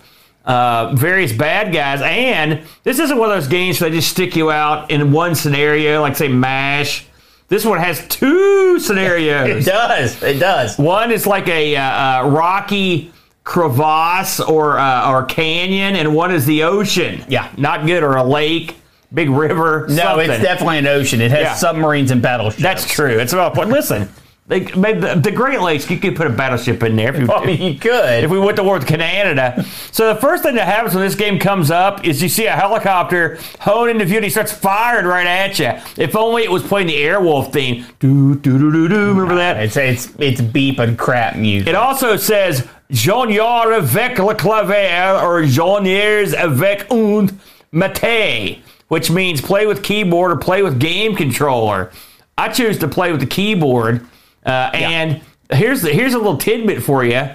[0.46, 2.02] uh, various bad guys.
[2.02, 5.36] And this isn't one of those games where they just stick you out in one
[5.36, 7.08] scenario, like say Mash.
[7.54, 9.68] This one has two scenarios.
[9.68, 10.24] It does.
[10.24, 10.76] It does.
[10.80, 13.12] One is like a uh, uh, rocky
[13.44, 17.24] crevasse or uh, or canyon, and one is the ocean.
[17.30, 17.52] Yeah.
[17.56, 18.78] not good, or a lake,
[19.14, 19.86] big river.
[19.88, 20.32] No, something.
[20.32, 21.22] it's definitely an ocean.
[21.22, 21.54] It has Yeah.
[21.54, 22.64] submarines and battleships.
[22.64, 23.20] That's true.
[23.20, 23.70] It's about point.
[23.70, 24.10] Listen,
[24.48, 25.90] they the, the Great Lakes.
[25.90, 27.28] You could put a battleship in there if you.
[27.32, 28.24] Oh, I mean, you could.
[28.24, 29.66] if we went to war with Canada.
[29.92, 32.52] So the first thing that happens when this game comes up is you see a
[32.52, 35.72] helicopter hone into view and he starts firing right at you.
[35.98, 37.86] If only it was playing the Airwolf theme.
[38.00, 39.10] Do do do do do.
[39.10, 39.58] Remember that?
[39.64, 41.70] It's it's it's beeping crap music.
[41.70, 47.30] It also says Jonier avec le clavier or Joniers avec un
[47.72, 51.92] mate, which means play with keyboard or play with game controller.
[52.38, 54.06] I choose to play with the keyboard,
[54.46, 57.30] uh, and here's the, here's a little tidbit for you.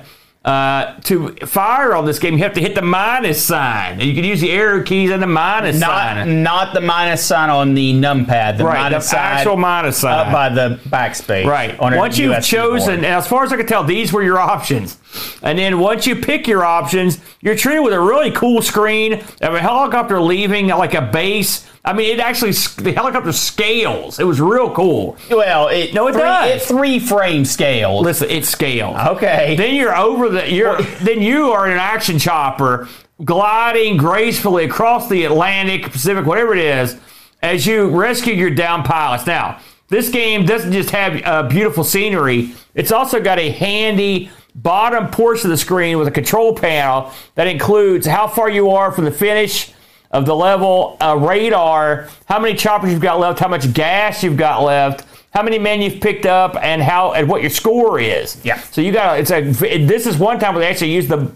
[0.44, 4.00] Uh, to fire on this game, you have to hit the minus sign.
[4.00, 6.42] You can use the arrow keys and the minus not sign.
[6.42, 8.56] not the minus sign on the numpad.
[8.56, 10.26] The Right, minus the sign actual minus sign.
[10.26, 11.44] up by the backspace.
[11.44, 11.78] Right.
[11.78, 13.04] on once you've USB chosen, board.
[13.04, 14.96] as far as I can tell, these were your options.
[15.42, 19.54] And then once you pick your options, you're treated with a really cool screen of
[19.54, 21.68] a helicopter leaving like a base.
[21.88, 24.18] I mean, it actually the helicopter scales.
[24.18, 25.16] It was real cool.
[25.30, 26.50] well, it No, it three, does.
[26.50, 28.04] It three frame scaled.
[28.04, 28.94] Listen, it scales.
[29.08, 29.56] Okay.
[29.56, 30.52] Then you're over the.
[30.52, 32.88] You're then you are in an action chopper
[33.24, 36.98] gliding gracefully across the Atlantic, Pacific, whatever it is,
[37.42, 39.26] as you rescue your down pilots.
[39.26, 39.58] Now,
[39.88, 45.46] this game doesn't just have uh, beautiful scenery; it's also got a handy bottom portion
[45.46, 49.10] of the screen with a control panel that includes how far you are from the
[49.10, 49.72] finish
[50.10, 54.36] of the level, uh, radar, how many choppers you've got left, how much gas you've
[54.36, 58.42] got left, how many men you've picked up, and how and what your score is.
[58.44, 58.58] Yeah.
[58.58, 61.30] So you got it's a this is one time where they actually use the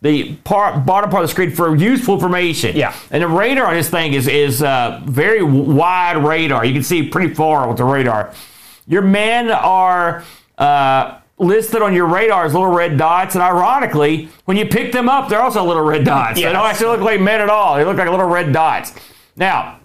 [0.00, 2.76] the part, bottom part of the screen for useful information.
[2.76, 2.94] Yeah.
[3.10, 6.64] And the radar on this thing is is uh, very wide radar.
[6.64, 8.32] You can see pretty far with the radar.
[8.86, 10.24] Your men are
[10.56, 15.08] uh, listed on your radar as little red dots, and ironically, when you pick them
[15.08, 16.36] up, they're also little red dots.
[16.36, 17.76] They don't actually look like men at all.
[17.76, 18.92] They look like little red dots.
[19.36, 19.78] Now,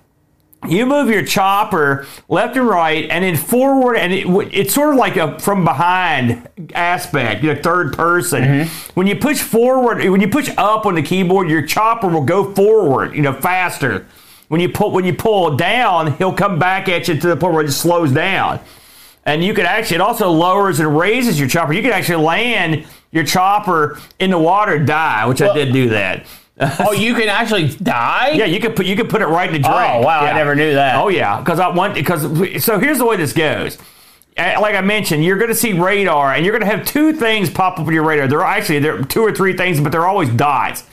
[0.68, 4.96] you move your chopper left and right and then forward and it, it's sort of
[4.96, 8.92] like a from behind aspect you know third person mm-hmm.
[8.94, 12.54] when you push forward when you push up on the keyboard your chopper will go
[12.54, 14.08] forward you know faster
[14.48, 17.54] when you pull when you pull down he'll come back at you to the point
[17.54, 18.60] where it slows down
[19.26, 22.86] and you could actually it also lowers and raises your chopper you could actually land
[23.12, 26.26] your chopper in the water and die which i did do that
[26.80, 28.30] Oh, you can actually die?
[28.36, 29.76] yeah, you could put you could put it right in the drink.
[29.76, 30.96] Oh, wow, I never knew that.
[30.98, 32.22] Oh yeah, because I want because
[32.64, 33.80] so here's the way this goes.
[34.38, 37.12] Uh, Like I mentioned, you're going to see radar, and you're going to have two
[37.12, 38.28] things pop up on your radar.
[38.28, 40.84] There are actually there are two or three things, but they're always dots.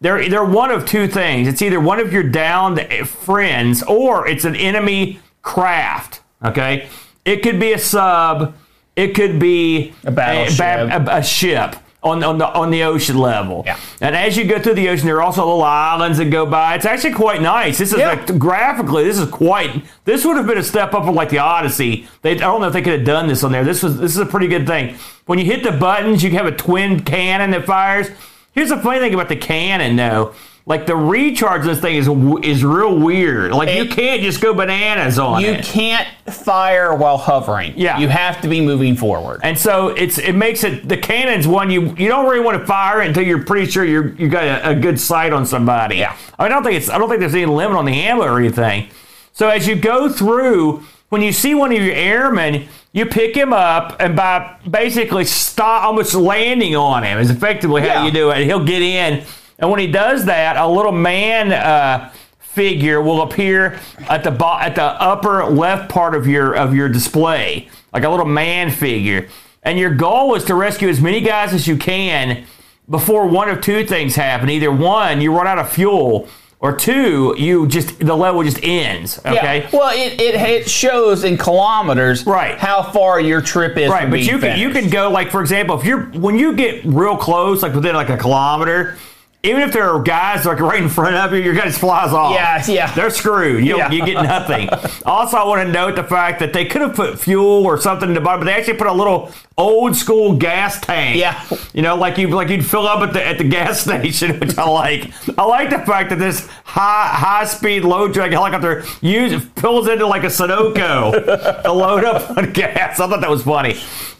[0.00, 1.46] They're they're one of two things.
[1.46, 6.22] It's either one of your downed friends or it's an enemy craft.
[6.42, 6.88] Okay,
[7.24, 8.54] it could be a sub.
[8.96, 10.60] It could be A battleship.
[10.60, 13.62] a, a, a ship on, on the on the ocean level.
[13.64, 13.78] Yeah.
[14.02, 16.74] And as you go through the ocean, there are also little islands that go by.
[16.74, 17.78] It's actually quite nice.
[17.78, 18.08] This is Yeah.
[18.10, 19.82] like, graphically, this is quite.
[20.04, 22.06] This would have been a step up from like the Odyssey.
[22.20, 23.64] They, I don't know if they could have done this on there.
[23.64, 24.96] This was this is a pretty good thing.
[25.26, 28.08] When you hit the buttons, you have a twin cannon that fires.
[28.52, 30.34] Here's the funny thing about the cannon, though.
[30.64, 32.08] Like the recharge of this thing is
[32.44, 33.52] is real weird.
[33.52, 35.56] Like you can't just go bananas on You it.
[35.58, 37.74] You can't fire while hovering.
[37.76, 37.98] Yeah.
[37.98, 39.40] You have to be moving forward.
[39.42, 42.66] And so it's it makes it the cannon's one you you don't really want to
[42.66, 45.96] fire until you're pretty sure you're you got a, a good sight on somebody.
[45.96, 46.16] Yeah.
[46.38, 48.22] I, mean, I don't think it's I don't think there's any limit on the ammo
[48.22, 48.88] or anything.
[49.32, 53.52] So as you go through, when you see one of your airmen, you pick him
[53.52, 58.04] up and by basically stop almost landing on him is effectively how Yeah.
[58.04, 58.44] you do it.
[58.44, 59.24] He'll get in,
[59.58, 61.52] and when he does that, a little man.
[61.52, 63.80] Uh, figure will appear
[64.10, 68.08] at the bo- at the upper left part of your of your display, like a
[68.10, 69.26] little man figure.
[69.62, 72.44] And your goal is to rescue as many guys as you can
[72.90, 74.50] before one of two things happen.
[74.50, 76.28] Either one, you run out of fuel,
[76.60, 79.18] or two, you just the level just ends.
[79.20, 79.60] Okay.
[79.60, 79.70] Yeah.
[79.72, 82.58] Well, it, it, it shows in kilometers Right.
[82.58, 83.88] how far your trip is.
[83.90, 86.84] Right, but you can you can go like for example, if you're when you get
[86.84, 88.98] real close, like within like a kilometer,
[89.44, 92.12] even if there are guys like right in front of you, your guy just flies
[92.12, 92.32] off.
[92.34, 92.94] Yeah, yeah.
[92.94, 93.64] They're screwed.
[93.64, 93.90] You, Yeah.
[93.90, 94.68] you get nothing.
[95.04, 98.08] also, I want to note the fact that they could have put fuel or something
[98.08, 101.16] in the bottom, but they actually put a little old school gas tank.
[101.18, 101.42] Yeah.
[101.72, 104.56] You know, like you like you'd fill up at the at the gas station, which
[104.56, 105.10] I like.
[105.36, 110.06] I like the fact that this high high speed low drag helicopter use pulls into
[110.06, 113.00] like a Sunoco to load up on gas.
[113.00, 113.76] I thought that was funny.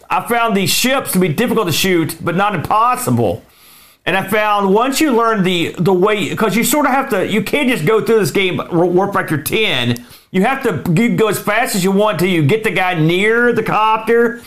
[0.09, 3.43] I found these ships to be difficult to shoot, but not impossible.
[4.05, 7.25] And I found once you learn the the way, because you sort of have to,
[7.27, 10.05] you can't just go through this game uh, warp factor ten.
[10.31, 12.95] You have to you go as fast as you want till you get the guy
[12.95, 14.41] near the copter.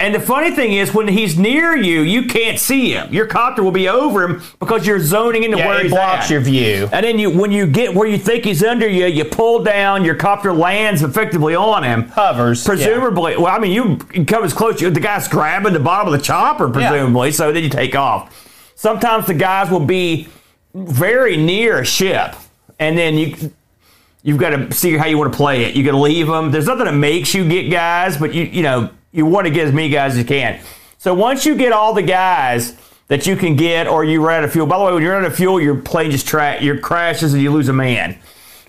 [0.00, 3.12] And the funny thing is, when he's near you, you can't see him.
[3.12, 6.30] Your copter will be over him because you're zoning into Yeah, where it blocks at.
[6.30, 6.88] your view.
[6.92, 10.04] And then you, when you get where you think he's under you, you pull down.
[10.04, 12.04] Your copter lands effectively on him.
[12.10, 12.62] Hovers.
[12.64, 12.68] yeah.
[12.74, 14.78] Presumably, well, I mean, you come as close.
[14.78, 17.32] The guy's grabbing the bottom of the chopper, presumably.
[17.32, 18.44] So then you take off.
[18.78, 20.28] Sometimes the guys will be
[20.72, 22.36] very near a ship,
[22.78, 23.52] and then you
[24.22, 25.74] you've got to see how you want to play it.
[25.74, 26.52] You can leave them.
[26.52, 29.66] There's nothing that makes you get guys, but you you know you want to get
[29.66, 30.60] as many guys as you can.
[30.96, 32.76] So once you get all the guys
[33.08, 34.68] that you can get, or you run out of fuel.
[34.68, 37.42] By the way, when you're out of fuel, your plane just tra- your crashes and
[37.42, 38.16] you lose a man.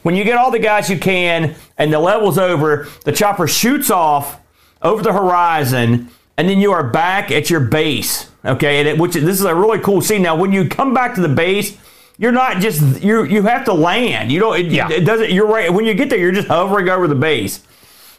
[0.02, 3.92] When you get all the guys you can and the level's over, the chopper shoots
[3.92, 4.40] off
[4.82, 8.30] over the horizon, and then you are back at your base.
[8.46, 10.22] Okay, and it, which this is a really cool scene.
[10.22, 11.78] Now, when you come back to the base,
[12.18, 14.32] you're not just you you have to land.
[14.32, 14.58] You don't.
[14.58, 14.90] It, Yeah.
[14.90, 15.32] it doesn't.
[15.32, 15.72] You're right.
[15.74, 17.62] When you get there, you're just hovering over the base.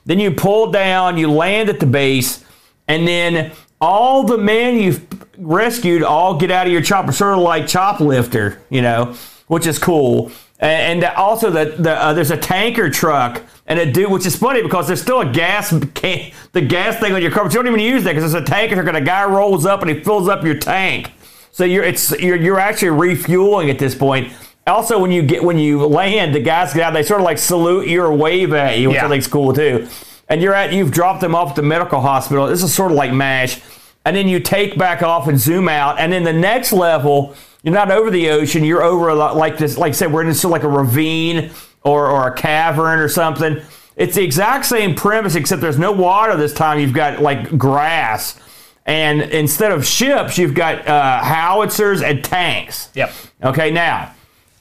[0.05, 2.45] Then you pull down, you land at the base,
[2.87, 5.07] and then all the men you've
[5.39, 9.15] rescued all get out of your chopper, sort of like choplifter, you know,
[9.47, 10.31] which is cool.
[10.61, 14.37] And, and also, the, the uh, there's a tanker truck and a dude, which is
[14.37, 17.59] funny because there's still a gas can, the gas thing on your car, but you
[17.63, 19.91] don't even use that because it's a tanker truck and a guy rolls up and
[19.91, 21.13] he fills up your tank.
[21.53, 24.33] So you're it's you're, you're actually refueling at this point.
[24.67, 26.93] Also, when you get when you land, the guys get out.
[26.93, 29.09] They sort of like salute you or wave at you, which I Yeah.
[29.09, 29.89] think's cool too.
[30.29, 32.47] And you're at you've dropped them off at the medical hospital.
[32.47, 33.61] This is sort of like Mash.
[34.05, 35.99] And then you take back off and zoom out.
[35.99, 38.65] And then the next level, you're not over the ocean.
[38.65, 39.77] You're over a lot like this.
[39.77, 41.51] Like I said, we're in sort of like a ravine
[41.83, 43.61] or or a cavern or something.
[43.97, 46.79] it's the exact same premise, except there's no water this time.
[46.81, 48.39] You've got like grass.
[48.87, 52.89] And instead of ships, you've got uh, howitzers and tanks.
[52.95, 53.13] Yep.
[53.45, 54.15] Okay, now,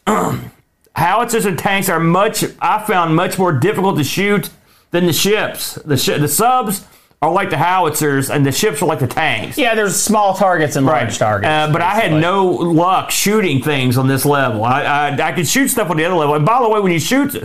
[0.96, 4.50] howitzers and tanks are much, I found, much more difficult to shoot
[4.92, 5.76] than the ships.
[5.76, 6.86] The, sh- the subs
[7.22, 9.58] are like the howitzers, and the ships are like the tanks.
[9.58, 11.50] Yeah, there's small targets and large targets.
[11.50, 14.64] Uh, but I had no luck shooting things on this level.
[14.64, 16.36] I, I I could shoot stuff on the other level.
[16.36, 17.36] And by the way, when you shoot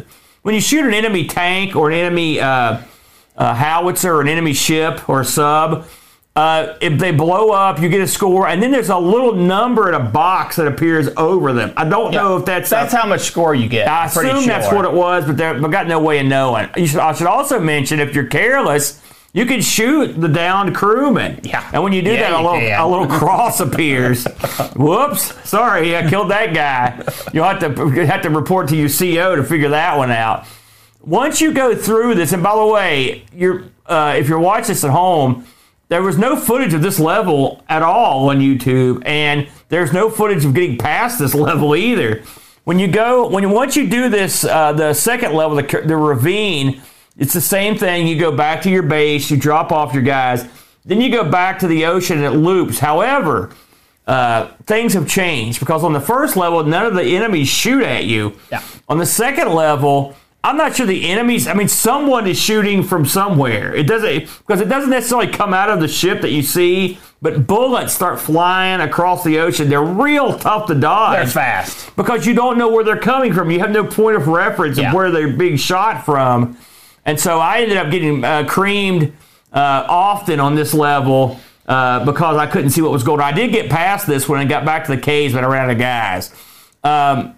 [0.43, 2.83] when you shoot an enemy tank or an enemy uh,
[3.37, 5.87] uh, howitzer or an enemy ship or sub,
[6.37, 9.89] uh, if they blow up, you get a score, and then there's a little number
[9.89, 11.73] in a box that appears over them.
[11.77, 13.89] I don't know if that's That's how much score you get.
[13.89, 16.69] I assume that's what it was, but there, I got no way of knowing.
[16.77, 19.01] You should, I should also mention if you're careless,
[19.35, 21.41] you can shoot the downed crewman.
[21.43, 21.69] Yeah.
[21.75, 22.81] And when you do Yeah, that, a little, can.
[22.81, 24.25] a little cross appears.
[24.77, 25.35] Whoops!
[25.47, 27.03] Sorry, I killed that guy.
[27.35, 30.47] You'll have to you have to report to your CO to figure that one out.
[31.03, 34.85] Once you go through this, and by the way, you're uh, if you're watching this
[34.85, 35.45] at home,
[35.89, 40.45] there was no footage of this level at all on YouTube, and there's no footage
[40.47, 42.23] of getting past this level either.
[42.65, 45.97] When you go, when you, once you do this, uh, the second level, the, the
[45.97, 46.81] ravine,
[47.19, 48.07] it's the same thing.
[48.07, 50.47] You go back to your base, you drop off your guys,
[50.85, 52.79] then you go back to the ocean and it loops.
[52.79, 53.51] However,
[54.07, 58.05] uh, things have changed because on the first level, none of the enemies shoot at
[58.05, 58.35] you.
[58.51, 58.63] Yeah.
[58.89, 61.49] On the second level, I'm not sure the enemies.
[61.49, 63.75] I mean, someone is shooting from somewhere.
[63.75, 67.47] It doesn't because it doesn't necessarily come out of the ship that you see, but
[67.47, 69.71] bullets start flying across the ocean.
[69.71, 71.97] They're real tough to dodge They're fast.
[71.97, 73.51] because you don't know where they're coming from.
[73.51, 74.89] You have no point of reference Yeah.
[74.89, 76.59] of where they're being shot from.
[77.05, 79.13] And so I ended up getting uh, creamed
[79.53, 83.27] uh, often on this level uh, because I couldn't see what was going on.
[83.27, 85.65] I did get past this when I got back to the caves, but I ran
[85.65, 86.35] out of guys.
[86.83, 87.37] Um,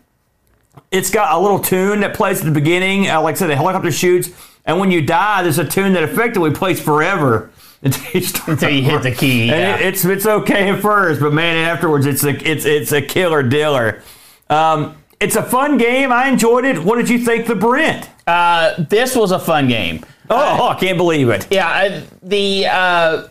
[0.91, 3.09] it's got a little tune that plays at the beginning.
[3.09, 4.31] Uh, like I said, the helicopter shoots,
[4.65, 7.51] and when you die, there's a tune that effectively plays forever
[7.83, 9.77] until you, start Until you hit the key, And yeah.
[9.77, 13.43] it, it's it's okay at first, but man, afterwards, it's a it's it's a killer
[13.43, 14.03] diller.
[14.49, 16.13] Um, it's a fun game.
[16.13, 16.79] I enjoyed it.
[16.83, 18.09] What did you think, the Brent?
[18.27, 20.05] Uh, this was a fun game.
[20.29, 21.47] Oh, I can't believe it.
[21.51, 23.29] Yeah, I, the uh,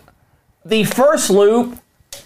[0.63, 1.77] the first loop.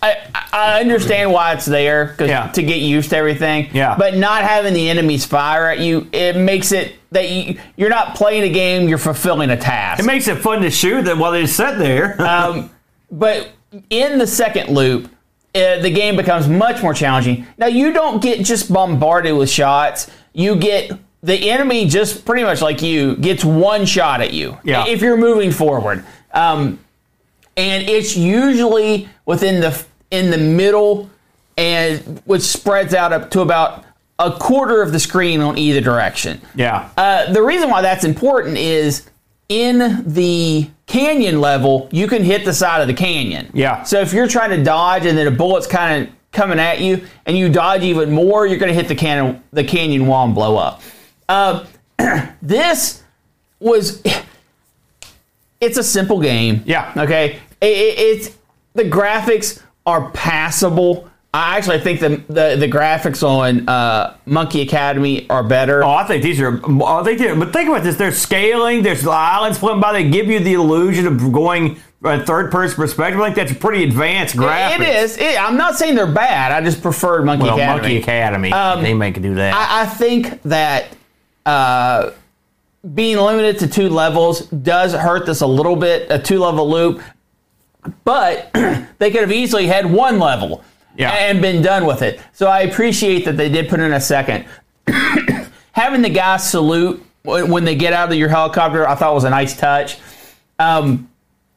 [0.01, 0.15] I,
[0.53, 2.47] I understand why it's there Yeah.
[2.51, 3.69] to get used to everything.
[3.73, 3.95] Yeah.
[3.97, 8.15] But not having the enemies fire at you, it makes it that you, you're not
[8.15, 8.87] playing a game.
[8.87, 9.99] You're fulfilling a task.
[9.99, 12.15] It makes it fun to shoot them while they're sit there.
[12.21, 12.69] Um,
[13.11, 13.49] but
[13.89, 15.09] in the second loop,
[15.55, 17.45] uh, the game becomes much more challenging.
[17.57, 20.09] Now you don't get just bombarded with shots.
[20.33, 20.91] You get
[21.21, 24.85] the enemy just pretty much like you gets one shot at you Yeah.
[24.87, 26.05] if you're moving forward.
[26.33, 26.79] Um,
[27.57, 31.09] and it's usually within the in the middle,
[31.57, 33.83] and which spreads out up to about
[34.17, 36.41] a quarter of the screen on either direction.
[36.55, 36.89] yeah.
[36.97, 39.09] Uh, the reason why that's important is
[39.49, 43.49] in the canyon level, you can hit the side of the canyon.
[43.53, 43.83] Yeah.
[43.83, 47.05] So if you're trying to dodge and then a bullet's kind of coming at you,
[47.25, 50.35] and you dodge even more, you're going to hit the canyon the canyon wall and
[50.35, 50.81] blow up.
[51.27, 51.65] Uh,
[52.41, 53.03] this
[53.59, 54.03] was
[55.61, 56.63] it's a simple game.
[56.65, 56.93] Yeah.
[56.95, 57.39] Okay.
[57.61, 58.37] It, it, it's
[58.73, 61.09] the graphics are passable.
[61.31, 65.83] I actually think the the, the graphics on uh, Monkey Academy are better.
[65.83, 66.59] Oh, I think these are.
[66.63, 67.35] Oh, they do.
[67.37, 68.81] But think about this: there's scaling.
[68.81, 69.93] There's islands floating by.
[69.93, 73.21] They give you the illusion of going uh, third person perspective.
[73.21, 74.79] I think that's pretty advanced graphics.
[74.79, 75.17] It is.
[75.19, 76.51] It, I'm not saying they're bad.
[76.51, 77.81] I just preferred Monkey Well, Academy.
[77.81, 78.51] Monkey Academy.
[78.51, 79.53] Um, they make it do that.
[79.53, 80.87] I, I think that
[81.45, 82.09] uh,
[82.95, 87.03] being limited to two levels does hurt this a little bit, a two level loop.
[88.03, 88.51] But
[88.97, 90.63] they could have easily had one level
[90.95, 91.11] Yeah.
[91.11, 92.19] and been done with it.
[92.33, 94.45] So I appreciate that they did put in a second.
[95.71, 99.29] Having the guys salute when they get out of your helicopter, I thought was a
[99.29, 99.97] nice touch.
[100.57, 101.09] Um,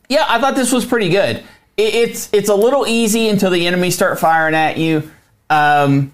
[0.09, 1.39] yeah, I thought this was pretty good.
[1.77, 5.11] It, it's it's a little easy until the enemies start firing at you.
[5.51, 6.13] Um,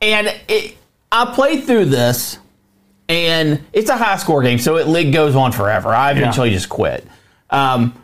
[0.00, 0.76] and it,
[1.10, 2.38] I played through this,
[3.08, 5.88] and it's a high score game, so it lig goes on forever.
[5.88, 7.06] I eventually just quit.
[7.50, 8.00] Um,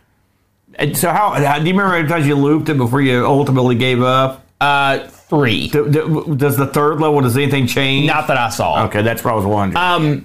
[0.76, 3.74] And so how, how do you remember every time you looped it before you ultimately
[3.74, 4.46] gave up?
[4.60, 8.06] uh, three, Do- do- Does the third level does anything change?
[8.06, 8.84] not that I saw.
[8.84, 9.76] Okay, that's what I was wondering.
[9.76, 10.24] Um,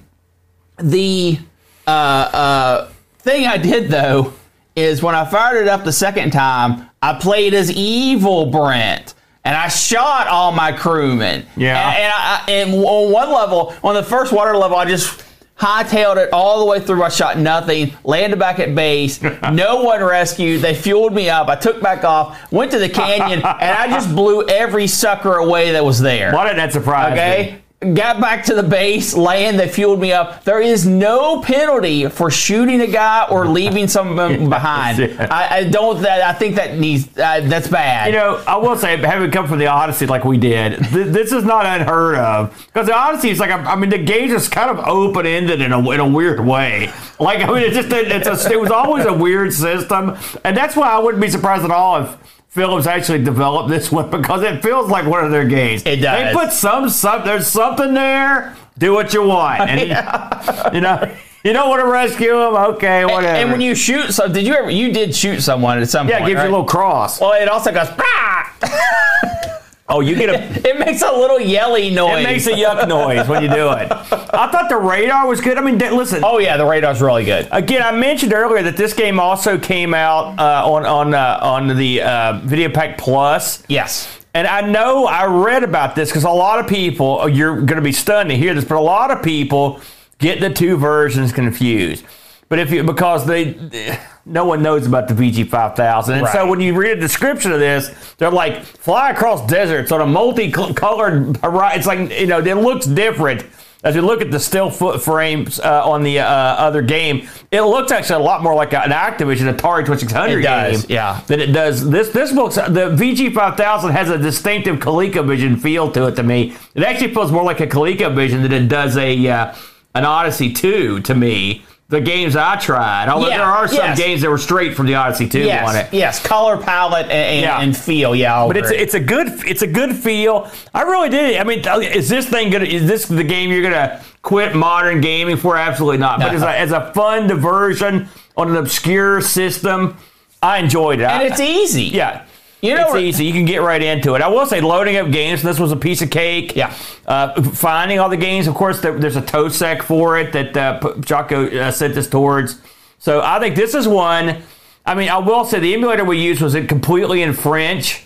[0.78, 1.40] the
[1.88, 2.90] uh, uh,
[3.20, 4.34] thing I did though
[4.76, 9.16] is when I fired it up the second time, I played as evil Brent.
[9.44, 11.48] And I shot all my crewmen.
[11.56, 11.90] Yeah.
[11.90, 12.46] And, and, I,
[12.76, 15.24] and on one level, on the first water level, I just
[15.60, 17.04] hightailed it all the way through.
[17.04, 19.22] I shot nothing, landed back at base.
[19.52, 20.62] no one rescued.
[20.62, 21.48] They fueled me up.
[21.48, 25.72] I took back off, went to the canyon, and I just blew every sucker away
[25.72, 26.32] that was there.
[26.34, 27.54] Why did that surprise Okay.
[27.54, 27.62] me?
[27.80, 29.60] Got back to the base, land.
[29.60, 30.44] They fueled me up.
[30.44, 34.98] There is no penalty for shooting a guy or leaving someone behind.
[34.98, 35.28] Yeah.
[35.30, 36.02] I, I don't.
[36.02, 37.08] That I think that needs.
[37.18, 38.08] Uh, that's bad.
[38.08, 41.32] You know, I will say, having come from the Odyssey like we did, th- this
[41.32, 42.68] is not unheard of.
[42.68, 45.62] Because the Odyssey is like, a, I mean, the game is kind of open ended
[45.62, 46.92] in a, in a weird way.
[47.20, 50.18] Like, I mean, it's just, a, it's a, it was always a weird system.
[50.44, 54.10] And that's why I wouldn't be surprised at all if Philips actually developed this one
[54.10, 55.84] because it feels like one of their games.
[55.86, 56.34] It does.
[56.34, 58.56] They put some, some there's something there.
[58.80, 59.62] Do what you want.
[59.62, 59.80] And,
[60.74, 62.56] you know, you don't want to rescue him.
[62.76, 63.36] Okay, And- whatever.
[63.38, 64.70] And when you shoot, so did you ever?
[64.72, 66.20] You did shoot someone at some point?
[66.20, 66.44] yeah, it gives right?
[66.46, 67.22] you a little cross.
[67.22, 67.88] Well, it also goes.
[69.90, 70.68] Oh, you get a.
[70.68, 72.20] It makes a little yelly noise.
[72.20, 73.92] It makes a yuck noise when you do it.
[73.92, 75.58] I thought the radar was good.
[75.58, 76.24] I mean, listen.
[76.24, 77.48] Oh yeah, the radar's really good.
[77.52, 81.68] Again, I mentioned earlier that this game also came out uh, on on uh, on
[81.78, 83.64] the uh, Videopac Plus.
[83.70, 84.14] Yes.
[84.34, 87.78] And I know I read about this because a lot of people, oh, you're going
[87.78, 89.82] to be stunned to hear this, but a lot of people
[90.20, 92.06] get the two versions confused.
[92.50, 96.18] But if you, because they, no one knows about the VG 5000.
[96.18, 100.02] And so when you read a description of this, they're like, fly across deserts on
[100.02, 101.78] a multicolored, horizon.
[101.78, 103.46] it's like, you know, it looks different.
[103.84, 107.62] As you look at the still foot frames uh, on the uh, other game, it
[107.62, 111.22] looks actually a lot more like an Activision Atari 2600 It does, game yeah.
[111.28, 111.88] than it does.
[111.88, 116.58] This this looks the VG 5000 has a distinctive ColecoVision feel to it to me.
[116.74, 119.56] It actually feels more like a ColecoVision than it does a uh,
[119.94, 121.64] an Odyssey 2 to me.
[121.90, 123.98] The games I tried, although Yeah, there are some yes.
[123.98, 125.70] games that were straight from the Odyssey 2 Yes.
[125.70, 125.88] on it.
[125.94, 126.22] Yes.
[126.22, 127.62] Color palette and, and, Yeah.
[127.62, 128.14] and feel.
[128.14, 128.36] Yeah.
[128.36, 130.52] I'll But it's it's a good it's a good feel.
[130.74, 131.38] I really did.
[131.40, 135.38] I mean, is this thing gonna is this the game you're gonna quit modern gaming
[135.38, 135.56] for?
[135.56, 136.20] Absolutely not.
[136.20, 136.36] But No.
[136.36, 139.96] as a, as a fun diversion on an obscure system,
[140.42, 141.06] I enjoyed it.
[141.06, 141.84] and I- it's easy.
[141.86, 142.24] yeah.
[142.62, 143.26] You know, it's easy.
[143.26, 144.22] You can get right into it.
[144.22, 145.44] I will say, loading up games.
[145.44, 146.56] This was a piece of cake.
[146.56, 146.74] Yeah.
[147.06, 148.48] Uh, finding all the games.
[148.48, 152.60] Of course, there, there's a TOSEC for it that uh, Jocko uh, sent us towards.
[153.00, 154.42] So I think this is one.
[154.86, 158.06] I mean, I will say the emulator we used was completely in French.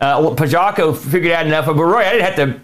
[0.00, 2.60] Uh, Pajako figured out enough of it, but Roy, I didn't have to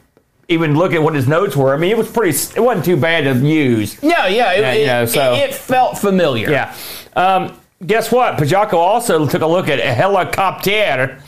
[0.48, 1.74] even look at what his notes were.
[1.74, 2.30] I mean, it was pretty.
[2.56, 4.02] It wasn't too bad to use.
[4.02, 4.52] No, yeah.
[4.52, 6.50] It, Yeah, it, you know, so- it, it felt familiar.
[6.50, 6.74] Yeah.
[7.14, 8.36] Um, guess what?
[8.38, 11.22] Pajako also took a look at a helicopter.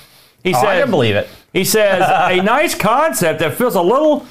[0.45, 1.29] He Oh, I said, can believe it.
[1.53, 4.27] He says a nice concept that feels a little,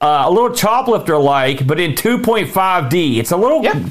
[0.00, 3.18] uh, a little choplifter like, but in 2.5D.
[3.18, 3.82] It's a little, Yeah.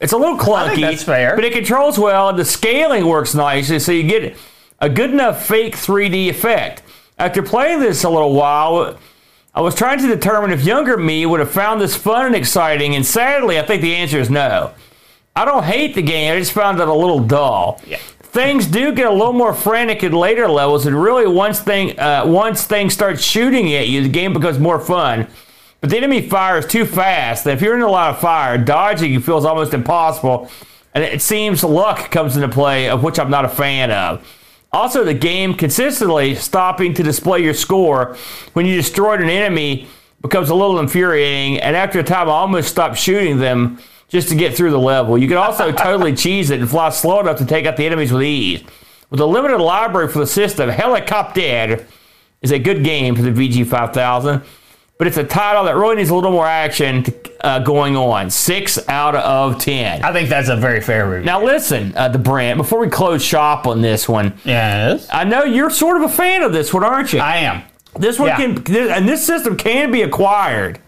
[0.00, 0.80] it's a little clunky.
[0.80, 1.34] that's fair.
[1.36, 4.36] But it controls well, and the scaling works nicely, so you get
[4.80, 6.82] a good enough fake 3D effect.
[7.18, 8.98] After playing this a little while,
[9.54, 12.94] I was trying to determine if younger me would have found this fun and exciting,
[12.94, 14.72] and sadly, I think the answer is no.
[15.36, 16.34] I don't hate the game.
[16.34, 17.78] I just found it a little dull.
[17.86, 17.98] Yeah.
[18.22, 22.24] Things do get a little more frantic at later levels, and really once thing uh,
[22.26, 25.26] once things start shooting at you, the game becomes more fun.
[25.80, 27.46] But the enemy fires too fast.
[27.46, 30.50] If you're in a lot of fire, dodging feels almost impossible,
[30.94, 34.26] and it seems luck comes into play, of which I'm not a fan of.
[34.72, 38.16] Also, the game consistently stopping to display your score
[38.54, 39.86] when you destroyed an enemy
[40.22, 43.78] becomes a little infuriating, and after a time, I almost stopped shooting them
[44.08, 45.18] just to get through the level.
[45.18, 48.12] You can also totally cheese it and fly slow enough to take out the enemies
[48.12, 48.62] with ease.
[49.10, 51.86] With a limited library for the system, Helicopter
[52.42, 54.42] is a good game for the VG 5000,
[54.98, 57.04] but it's a title that really needs a little more action
[57.42, 58.30] uh, going on.
[58.30, 60.02] Six out of ten.
[60.02, 61.26] I think that's a very fair review.
[61.26, 62.56] Now listen, uh, the Brent.
[62.56, 65.06] Before we close shop on this one, yes.
[65.12, 67.20] I know you're sort of a fan of this one, aren't you?
[67.20, 67.62] I am.
[67.96, 68.36] this one yeah.
[68.36, 70.80] can, and this system can be acquired.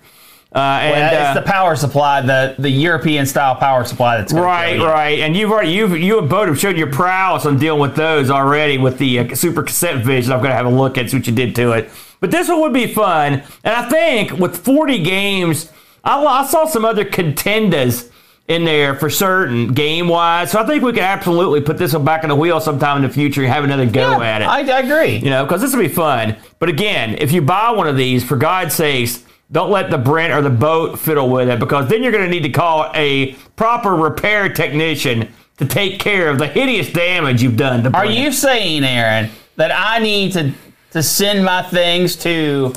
[0.54, 4.32] Uh, and Well, it's uh, the power supply, the the European style power supply that's
[4.32, 7.80] right, right, and you've already you've you and both have showed your prowess on dealing
[7.80, 10.32] with those already with the uh, Super Cassette Vision.
[10.32, 11.90] I'm going to have a look at what you did to it.
[12.20, 15.70] But this one would be fun, and I think with 40 games,
[16.02, 18.10] I, I saw some other contenders
[18.48, 20.52] in there for certain game wise.
[20.52, 23.02] So I think we could absolutely put this one back on the wheel sometime in
[23.02, 24.46] the future and have another go Yeah, at it.
[24.46, 25.16] I, I agree.
[25.18, 26.36] you know, because this will be fun.
[26.58, 30.32] But again, if you buy one of these, for God's sakes, don't let the Brent
[30.32, 33.32] or the boat fiddle with it because then you're going to need to call a
[33.56, 38.30] proper repair technician to take care of the hideous damage you've done to Are you
[38.30, 40.52] saying, Aaron, that I need to
[40.92, 42.72] to send my things to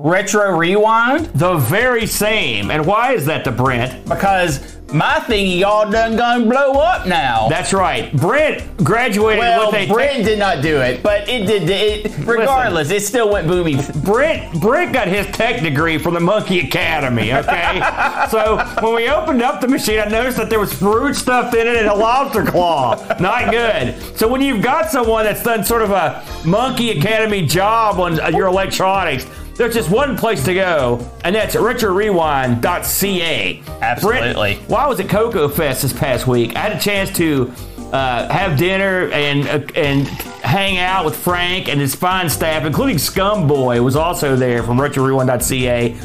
[0.00, 2.70] Retro Rewind the very same?
[2.70, 4.08] And why is that the Brent?
[4.08, 7.48] because my thing y'all done gonna blow up now?
[7.48, 8.14] That's right.
[8.16, 11.68] Brent graduated well, with a Brent did not do it, but it did.
[11.68, 13.76] It regardless, it still went boomy.
[14.04, 17.32] Brent Brent got his tech degree from the Monkey Academy.
[17.32, 17.82] Okay,
[18.30, 21.66] so when we opened up the machine, I noticed that there was fruit stuffed in
[21.66, 22.94] it and a lobster claw.
[23.18, 24.00] Not good.
[24.16, 28.46] So when you've got someone that's done sort of a Monkey Academy job on your
[28.46, 29.26] electronics.
[29.58, 33.62] There's just one place to go, and that's retrorewind.ca.
[33.82, 34.54] Absolutely.
[34.54, 36.54] Brent, why was it CoCo Fest this past week?
[36.54, 37.52] I had a chance to
[37.92, 42.98] uh, have dinner and uh, and hang out with Frank and his fine staff, including
[42.98, 45.96] Scumboy was also there from retrorewind.ca.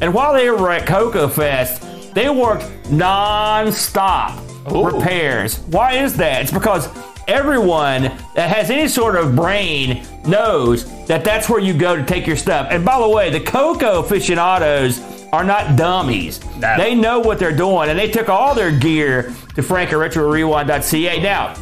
[0.00, 4.40] And while they were at CoCo Fest, they worked non-stop
[4.72, 4.86] Ooh.
[4.86, 5.58] repairs.
[5.66, 6.44] Why is that?
[6.44, 6.88] It's because
[7.28, 8.04] everyone
[8.34, 12.36] that has any sort of brain knows that that's where you go to take your
[12.36, 12.68] stuff.
[12.70, 15.00] And by the way, the Coco aficionados
[15.32, 16.44] are not dummies.
[16.58, 16.76] No.
[16.76, 21.22] They know what they're doing, and they took all their gear to Frank at RetroRewind.ca.
[21.22, 21.54] Now,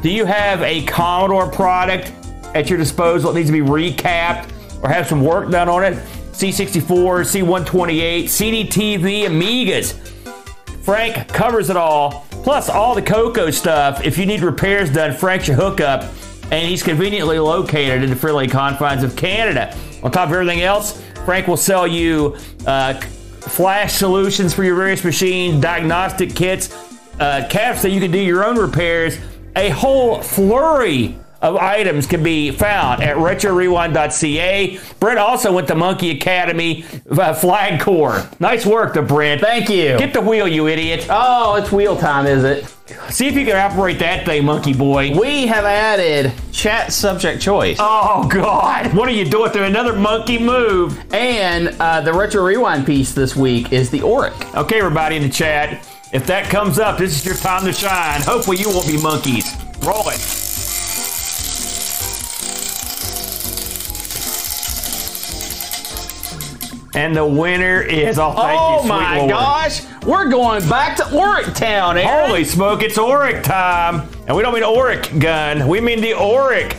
[0.00, 2.12] do you have a Commodore product
[2.54, 4.50] at your disposal that needs to be recapped
[4.82, 5.94] or have some work done on it?
[6.32, 9.94] C64, C128, CDTV, Amigas.
[10.82, 14.04] Frank covers it all, plus all the Coco stuff.
[14.04, 16.12] If you need repairs done, Frank's your hookup,
[16.52, 19.74] and he's conveniently located in the friendly confines of Canada.
[20.02, 22.36] On top of everything else, Frank will sell you
[22.66, 26.70] uh, flash solutions for your various machines, diagnostic kits,
[27.18, 29.18] uh, caps that you can do your own repairs.
[29.56, 34.78] A whole flurry of items can be found at retrorewind.ca.
[35.00, 38.28] Brent also went to Monkey Academy uh, Flag Corps.
[38.38, 39.40] Nice work to Brent.
[39.40, 39.98] Thank you.
[39.98, 41.06] Get the wheel, you idiot.
[41.10, 42.64] oh, it's wheel time, is it?
[43.10, 45.18] See if you can operate that thing, monkey boy.
[45.18, 47.78] We have added chat subject choice.
[47.80, 48.94] Oh, God.
[48.94, 49.64] What are you doing there?
[49.64, 50.98] Another monkey move.
[51.12, 54.54] And uh, the retro rewind piece this week is the Oric.
[54.54, 55.88] Okay, everybody in the chat.
[56.12, 58.20] If that comes up, this is your time to shine.
[58.20, 59.50] Hopefully, you won't be monkeys.
[59.82, 60.41] Roll it.
[66.94, 69.30] And the winner is, oh, thank you, Oh sweet my Lord.
[69.30, 72.28] gosh, we're going back to Oric Town, Aaron.
[72.28, 74.06] Holy smoke, it's Oric time.
[74.26, 76.76] And we don't mean Oric gun, we mean the Oric.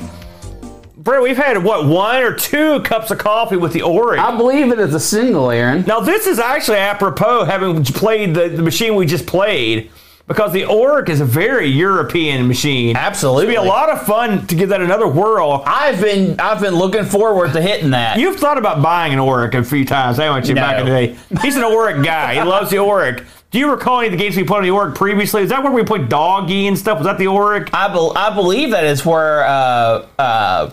[0.98, 4.20] Brett, we've had, what, one or two cups of coffee with the Oric.
[4.20, 5.84] I believe it is a single, Aaron.
[5.86, 9.92] Now, this is actually apropos having played the, the machine we just played
[10.28, 12.96] because the Oric is a very European machine.
[12.96, 13.44] Absolutely.
[13.54, 15.64] It'd be a lot of fun to give that another whirl.
[15.66, 18.18] I've been I've been looking forward to hitting that.
[18.18, 20.62] You've thought about buying an Oric a few times, haven't you, No.
[20.62, 21.18] back in the day?
[21.42, 22.36] He's an Oric guy.
[22.36, 23.26] He loves the Oric.
[23.52, 25.44] Do you recall any of the games we played on the Oric previously?
[25.44, 26.98] Is that where we played Doggy and stuff?
[26.98, 27.70] Was that the Oric?
[27.72, 30.72] I, bel I believe that is where uh, uh,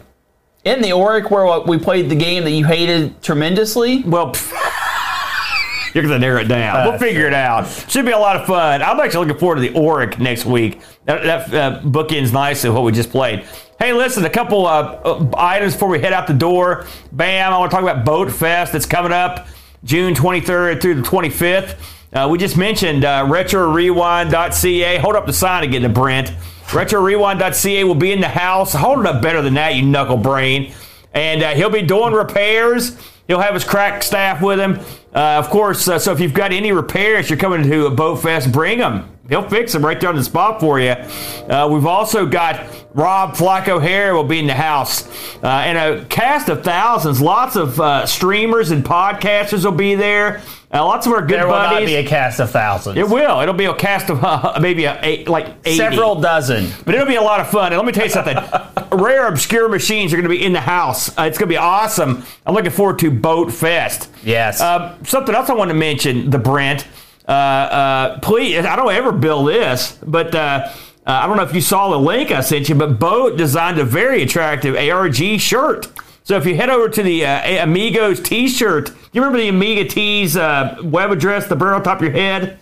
[0.65, 4.03] in the Oric where we played the game that you hated tremendously.
[4.05, 4.53] Well, pff,
[5.95, 6.89] you're going to narrow it down.
[6.89, 7.69] we'll figure it out.
[7.89, 8.83] Should be a lot of fun.
[8.83, 10.81] I'm actually looking forward to the Oric next week.
[11.05, 13.45] That, that uh, bookends nicely what we just played.
[13.79, 16.87] Hey, listen, a couple uh, uh, items before we head out the door.
[17.13, 19.49] Bam, I want to talk about Boat Fest that's coming up
[19.85, 21.77] June 23rd through the 25th.
[22.13, 24.99] Uh, we just mentioned uh, retrorewind.ca.
[24.99, 26.29] Hold up the sign again to Brent.
[26.67, 28.73] Retrorewind.ca will be in the house.
[28.73, 30.75] Hold it up better than that, you knuckle brain.
[31.13, 32.97] And uh, he'll be doing repairs.
[33.31, 34.81] He'll have his crack staff with him.
[35.15, 38.17] Uh, of course, uh, so if you've got any repairs, you're coming to a boat
[38.17, 39.09] fest, bring them.
[39.29, 40.91] He'll fix them right there on the spot for you.
[40.91, 45.07] Uh, we've also got Rob Flack O'Hara will be in the house.
[45.45, 47.21] Uh, and a cast of thousands.
[47.21, 50.43] Lots of uh, streamers and podcasters will be there.
[50.73, 51.81] Uh, lots of our good There will buddies.
[51.81, 52.97] not be a cast of thousands.
[52.97, 53.41] it will.
[53.41, 55.77] It'll be a cast of uh, maybe a, eight, like 80.
[55.77, 56.71] Several dozen.
[56.85, 57.73] But it'll be a lot of fun.
[57.73, 58.37] And let me tell you something.
[58.93, 61.09] Rare, obscure machines are going to be in the house.
[61.19, 62.23] Uh, it's going to be awesome.
[62.47, 64.11] I'm looking forward to Boat Fest.
[64.23, 64.61] Yes.
[64.61, 66.87] Um, something else I want to mention, the Brent.
[67.27, 70.73] Uh, uh, please, I don't ever bill this, but uh, uh,
[71.05, 73.85] I don't know if you saw the link I sent you, but Boat designed a
[73.85, 75.89] very attractive ARG shirt.
[76.31, 80.37] So if you head over to the uh, Amigos T-shirt, you remember the Amiga T's
[80.37, 82.61] uh, web address, the bird on top of your head?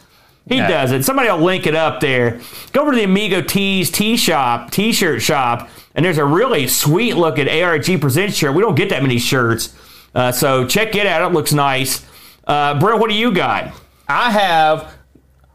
[0.48, 0.68] He Yeah.
[0.68, 1.04] does it.
[1.04, 2.40] Somebody will link it up there.
[2.72, 7.18] Go over to the Amigo Tees T shop, T-shirt shop, and there's a really sweet
[7.18, 8.54] looking ARG Presents shirt.
[8.54, 9.74] We don't get that many shirts,
[10.14, 11.30] uh, so check it out.
[11.30, 12.06] It looks nice.
[12.46, 13.74] Uh, Brent, what do you got?
[14.08, 14.94] I have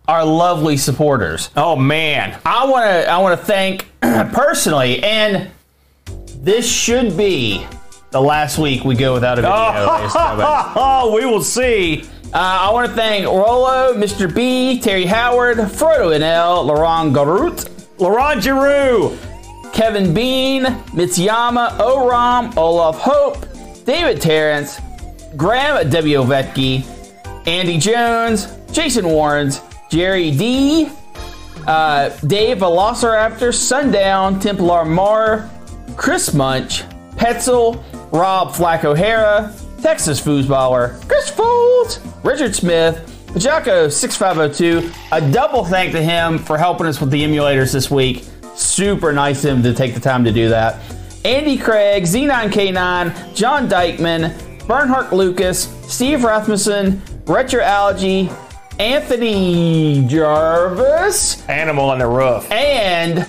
[0.08, 1.50] our lovely supporters.
[1.58, 5.50] Oh man, I want to I want to thank personally, and
[6.44, 7.66] this should be
[8.14, 9.54] the last week we go without a video.
[9.56, 12.04] oh, we will see.
[12.32, 14.34] Uh, I want to thank Rolo, Mr.
[14.34, 17.68] B, Terry Howard, Frodo NL, Laurent Garut,
[18.00, 19.18] Laurent Giroux,
[19.74, 23.46] Kevin Bean, Mitsuyama, Oram, Olaf Hope,
[23.86, 24.80] David Terrence,
[25.36, 26.18] Graham W.
[26.20, 26.86] Ovetke,
[27.48, 30.88] Andy Jones, Jason Warrens, Jerry D,
[31.66, 35.50] uh, Dave Velociraptor, Sundown, Templar Mar,
[35.96, 36.84] Chris Munch,
[37.16, 37.84] Petzel,
[38.14, 39.52] Rob Flack O'Hara,
[39.82, 44.96] Texas Foosballer, Chris Folds, Richard Smith, Pajako6502.
[45.12, 48.24] A double thank to him for helping us with the emulators this week.
[48.56, 50.80] Super nice of him to take the time to do that.
[51.26, 54.32] Andy Craig, Z9K9, John Dykeman,
[54.68, 58.32] Bernhardt Lucas, Steve Rasmussen, Retroalgy,
[58.80, 62.50] Anthony Jarvis, Animal on the roof.
[62.52, 63.26] and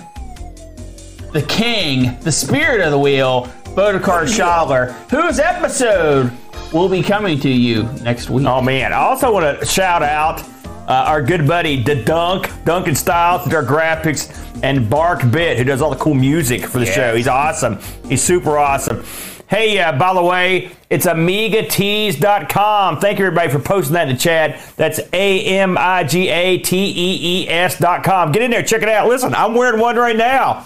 [1.33, 6.31] the king, the spirit of the wheel, Bodekar Schaller, whose episode
[6.71, 8.47] will be coming to you next week.
[8.47, 8.93] Oh man!
[8.93, 10.41] I also want to shout out
[10.87, 14.31] uh, our good buddy, the Dunk, Duncan Styles, our graphics,
[14.63, 17.15] and Bark Bit, who does all the cool music for the show.
[17.15, 17.79] He's awesome.
[18.07, 19.03] He's super awesome.
[19.47, 22.99] Hey, uh, by the way, it's amigatees.com.
[22.99, 24.59] Thank you, everybody, for posting that in the chat.
[24.77, 28.31] That's A M I G A T E E S.com.
[28.31, 29.07] Get in there, check it out.
[29.09, 30.65] Listen, I'm wearing one right now.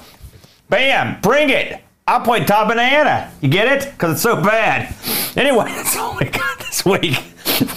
[0.69, 1.81] Bam, bring it.
[2.09, 3.31] I'll play Top Banana.
[3.39, 3.91] You get it?
[3.91, 4.95] Because it's so bad.
[5.37, 7.21] Anyway, that's all we got this week.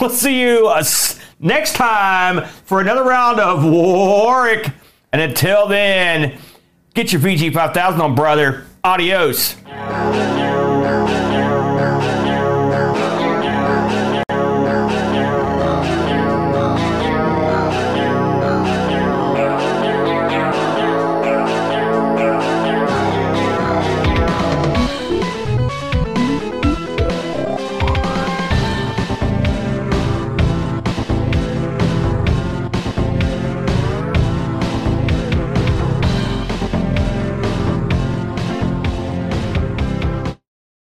[0.01, 0.83] We'll see you uh,
[1.39, 4.73] next time for another round of Oric.
[5.13, 6.39] And until then,
[6.95, 8.65] get your VG5000 on, brother.
[8.83, 9.57] Adios.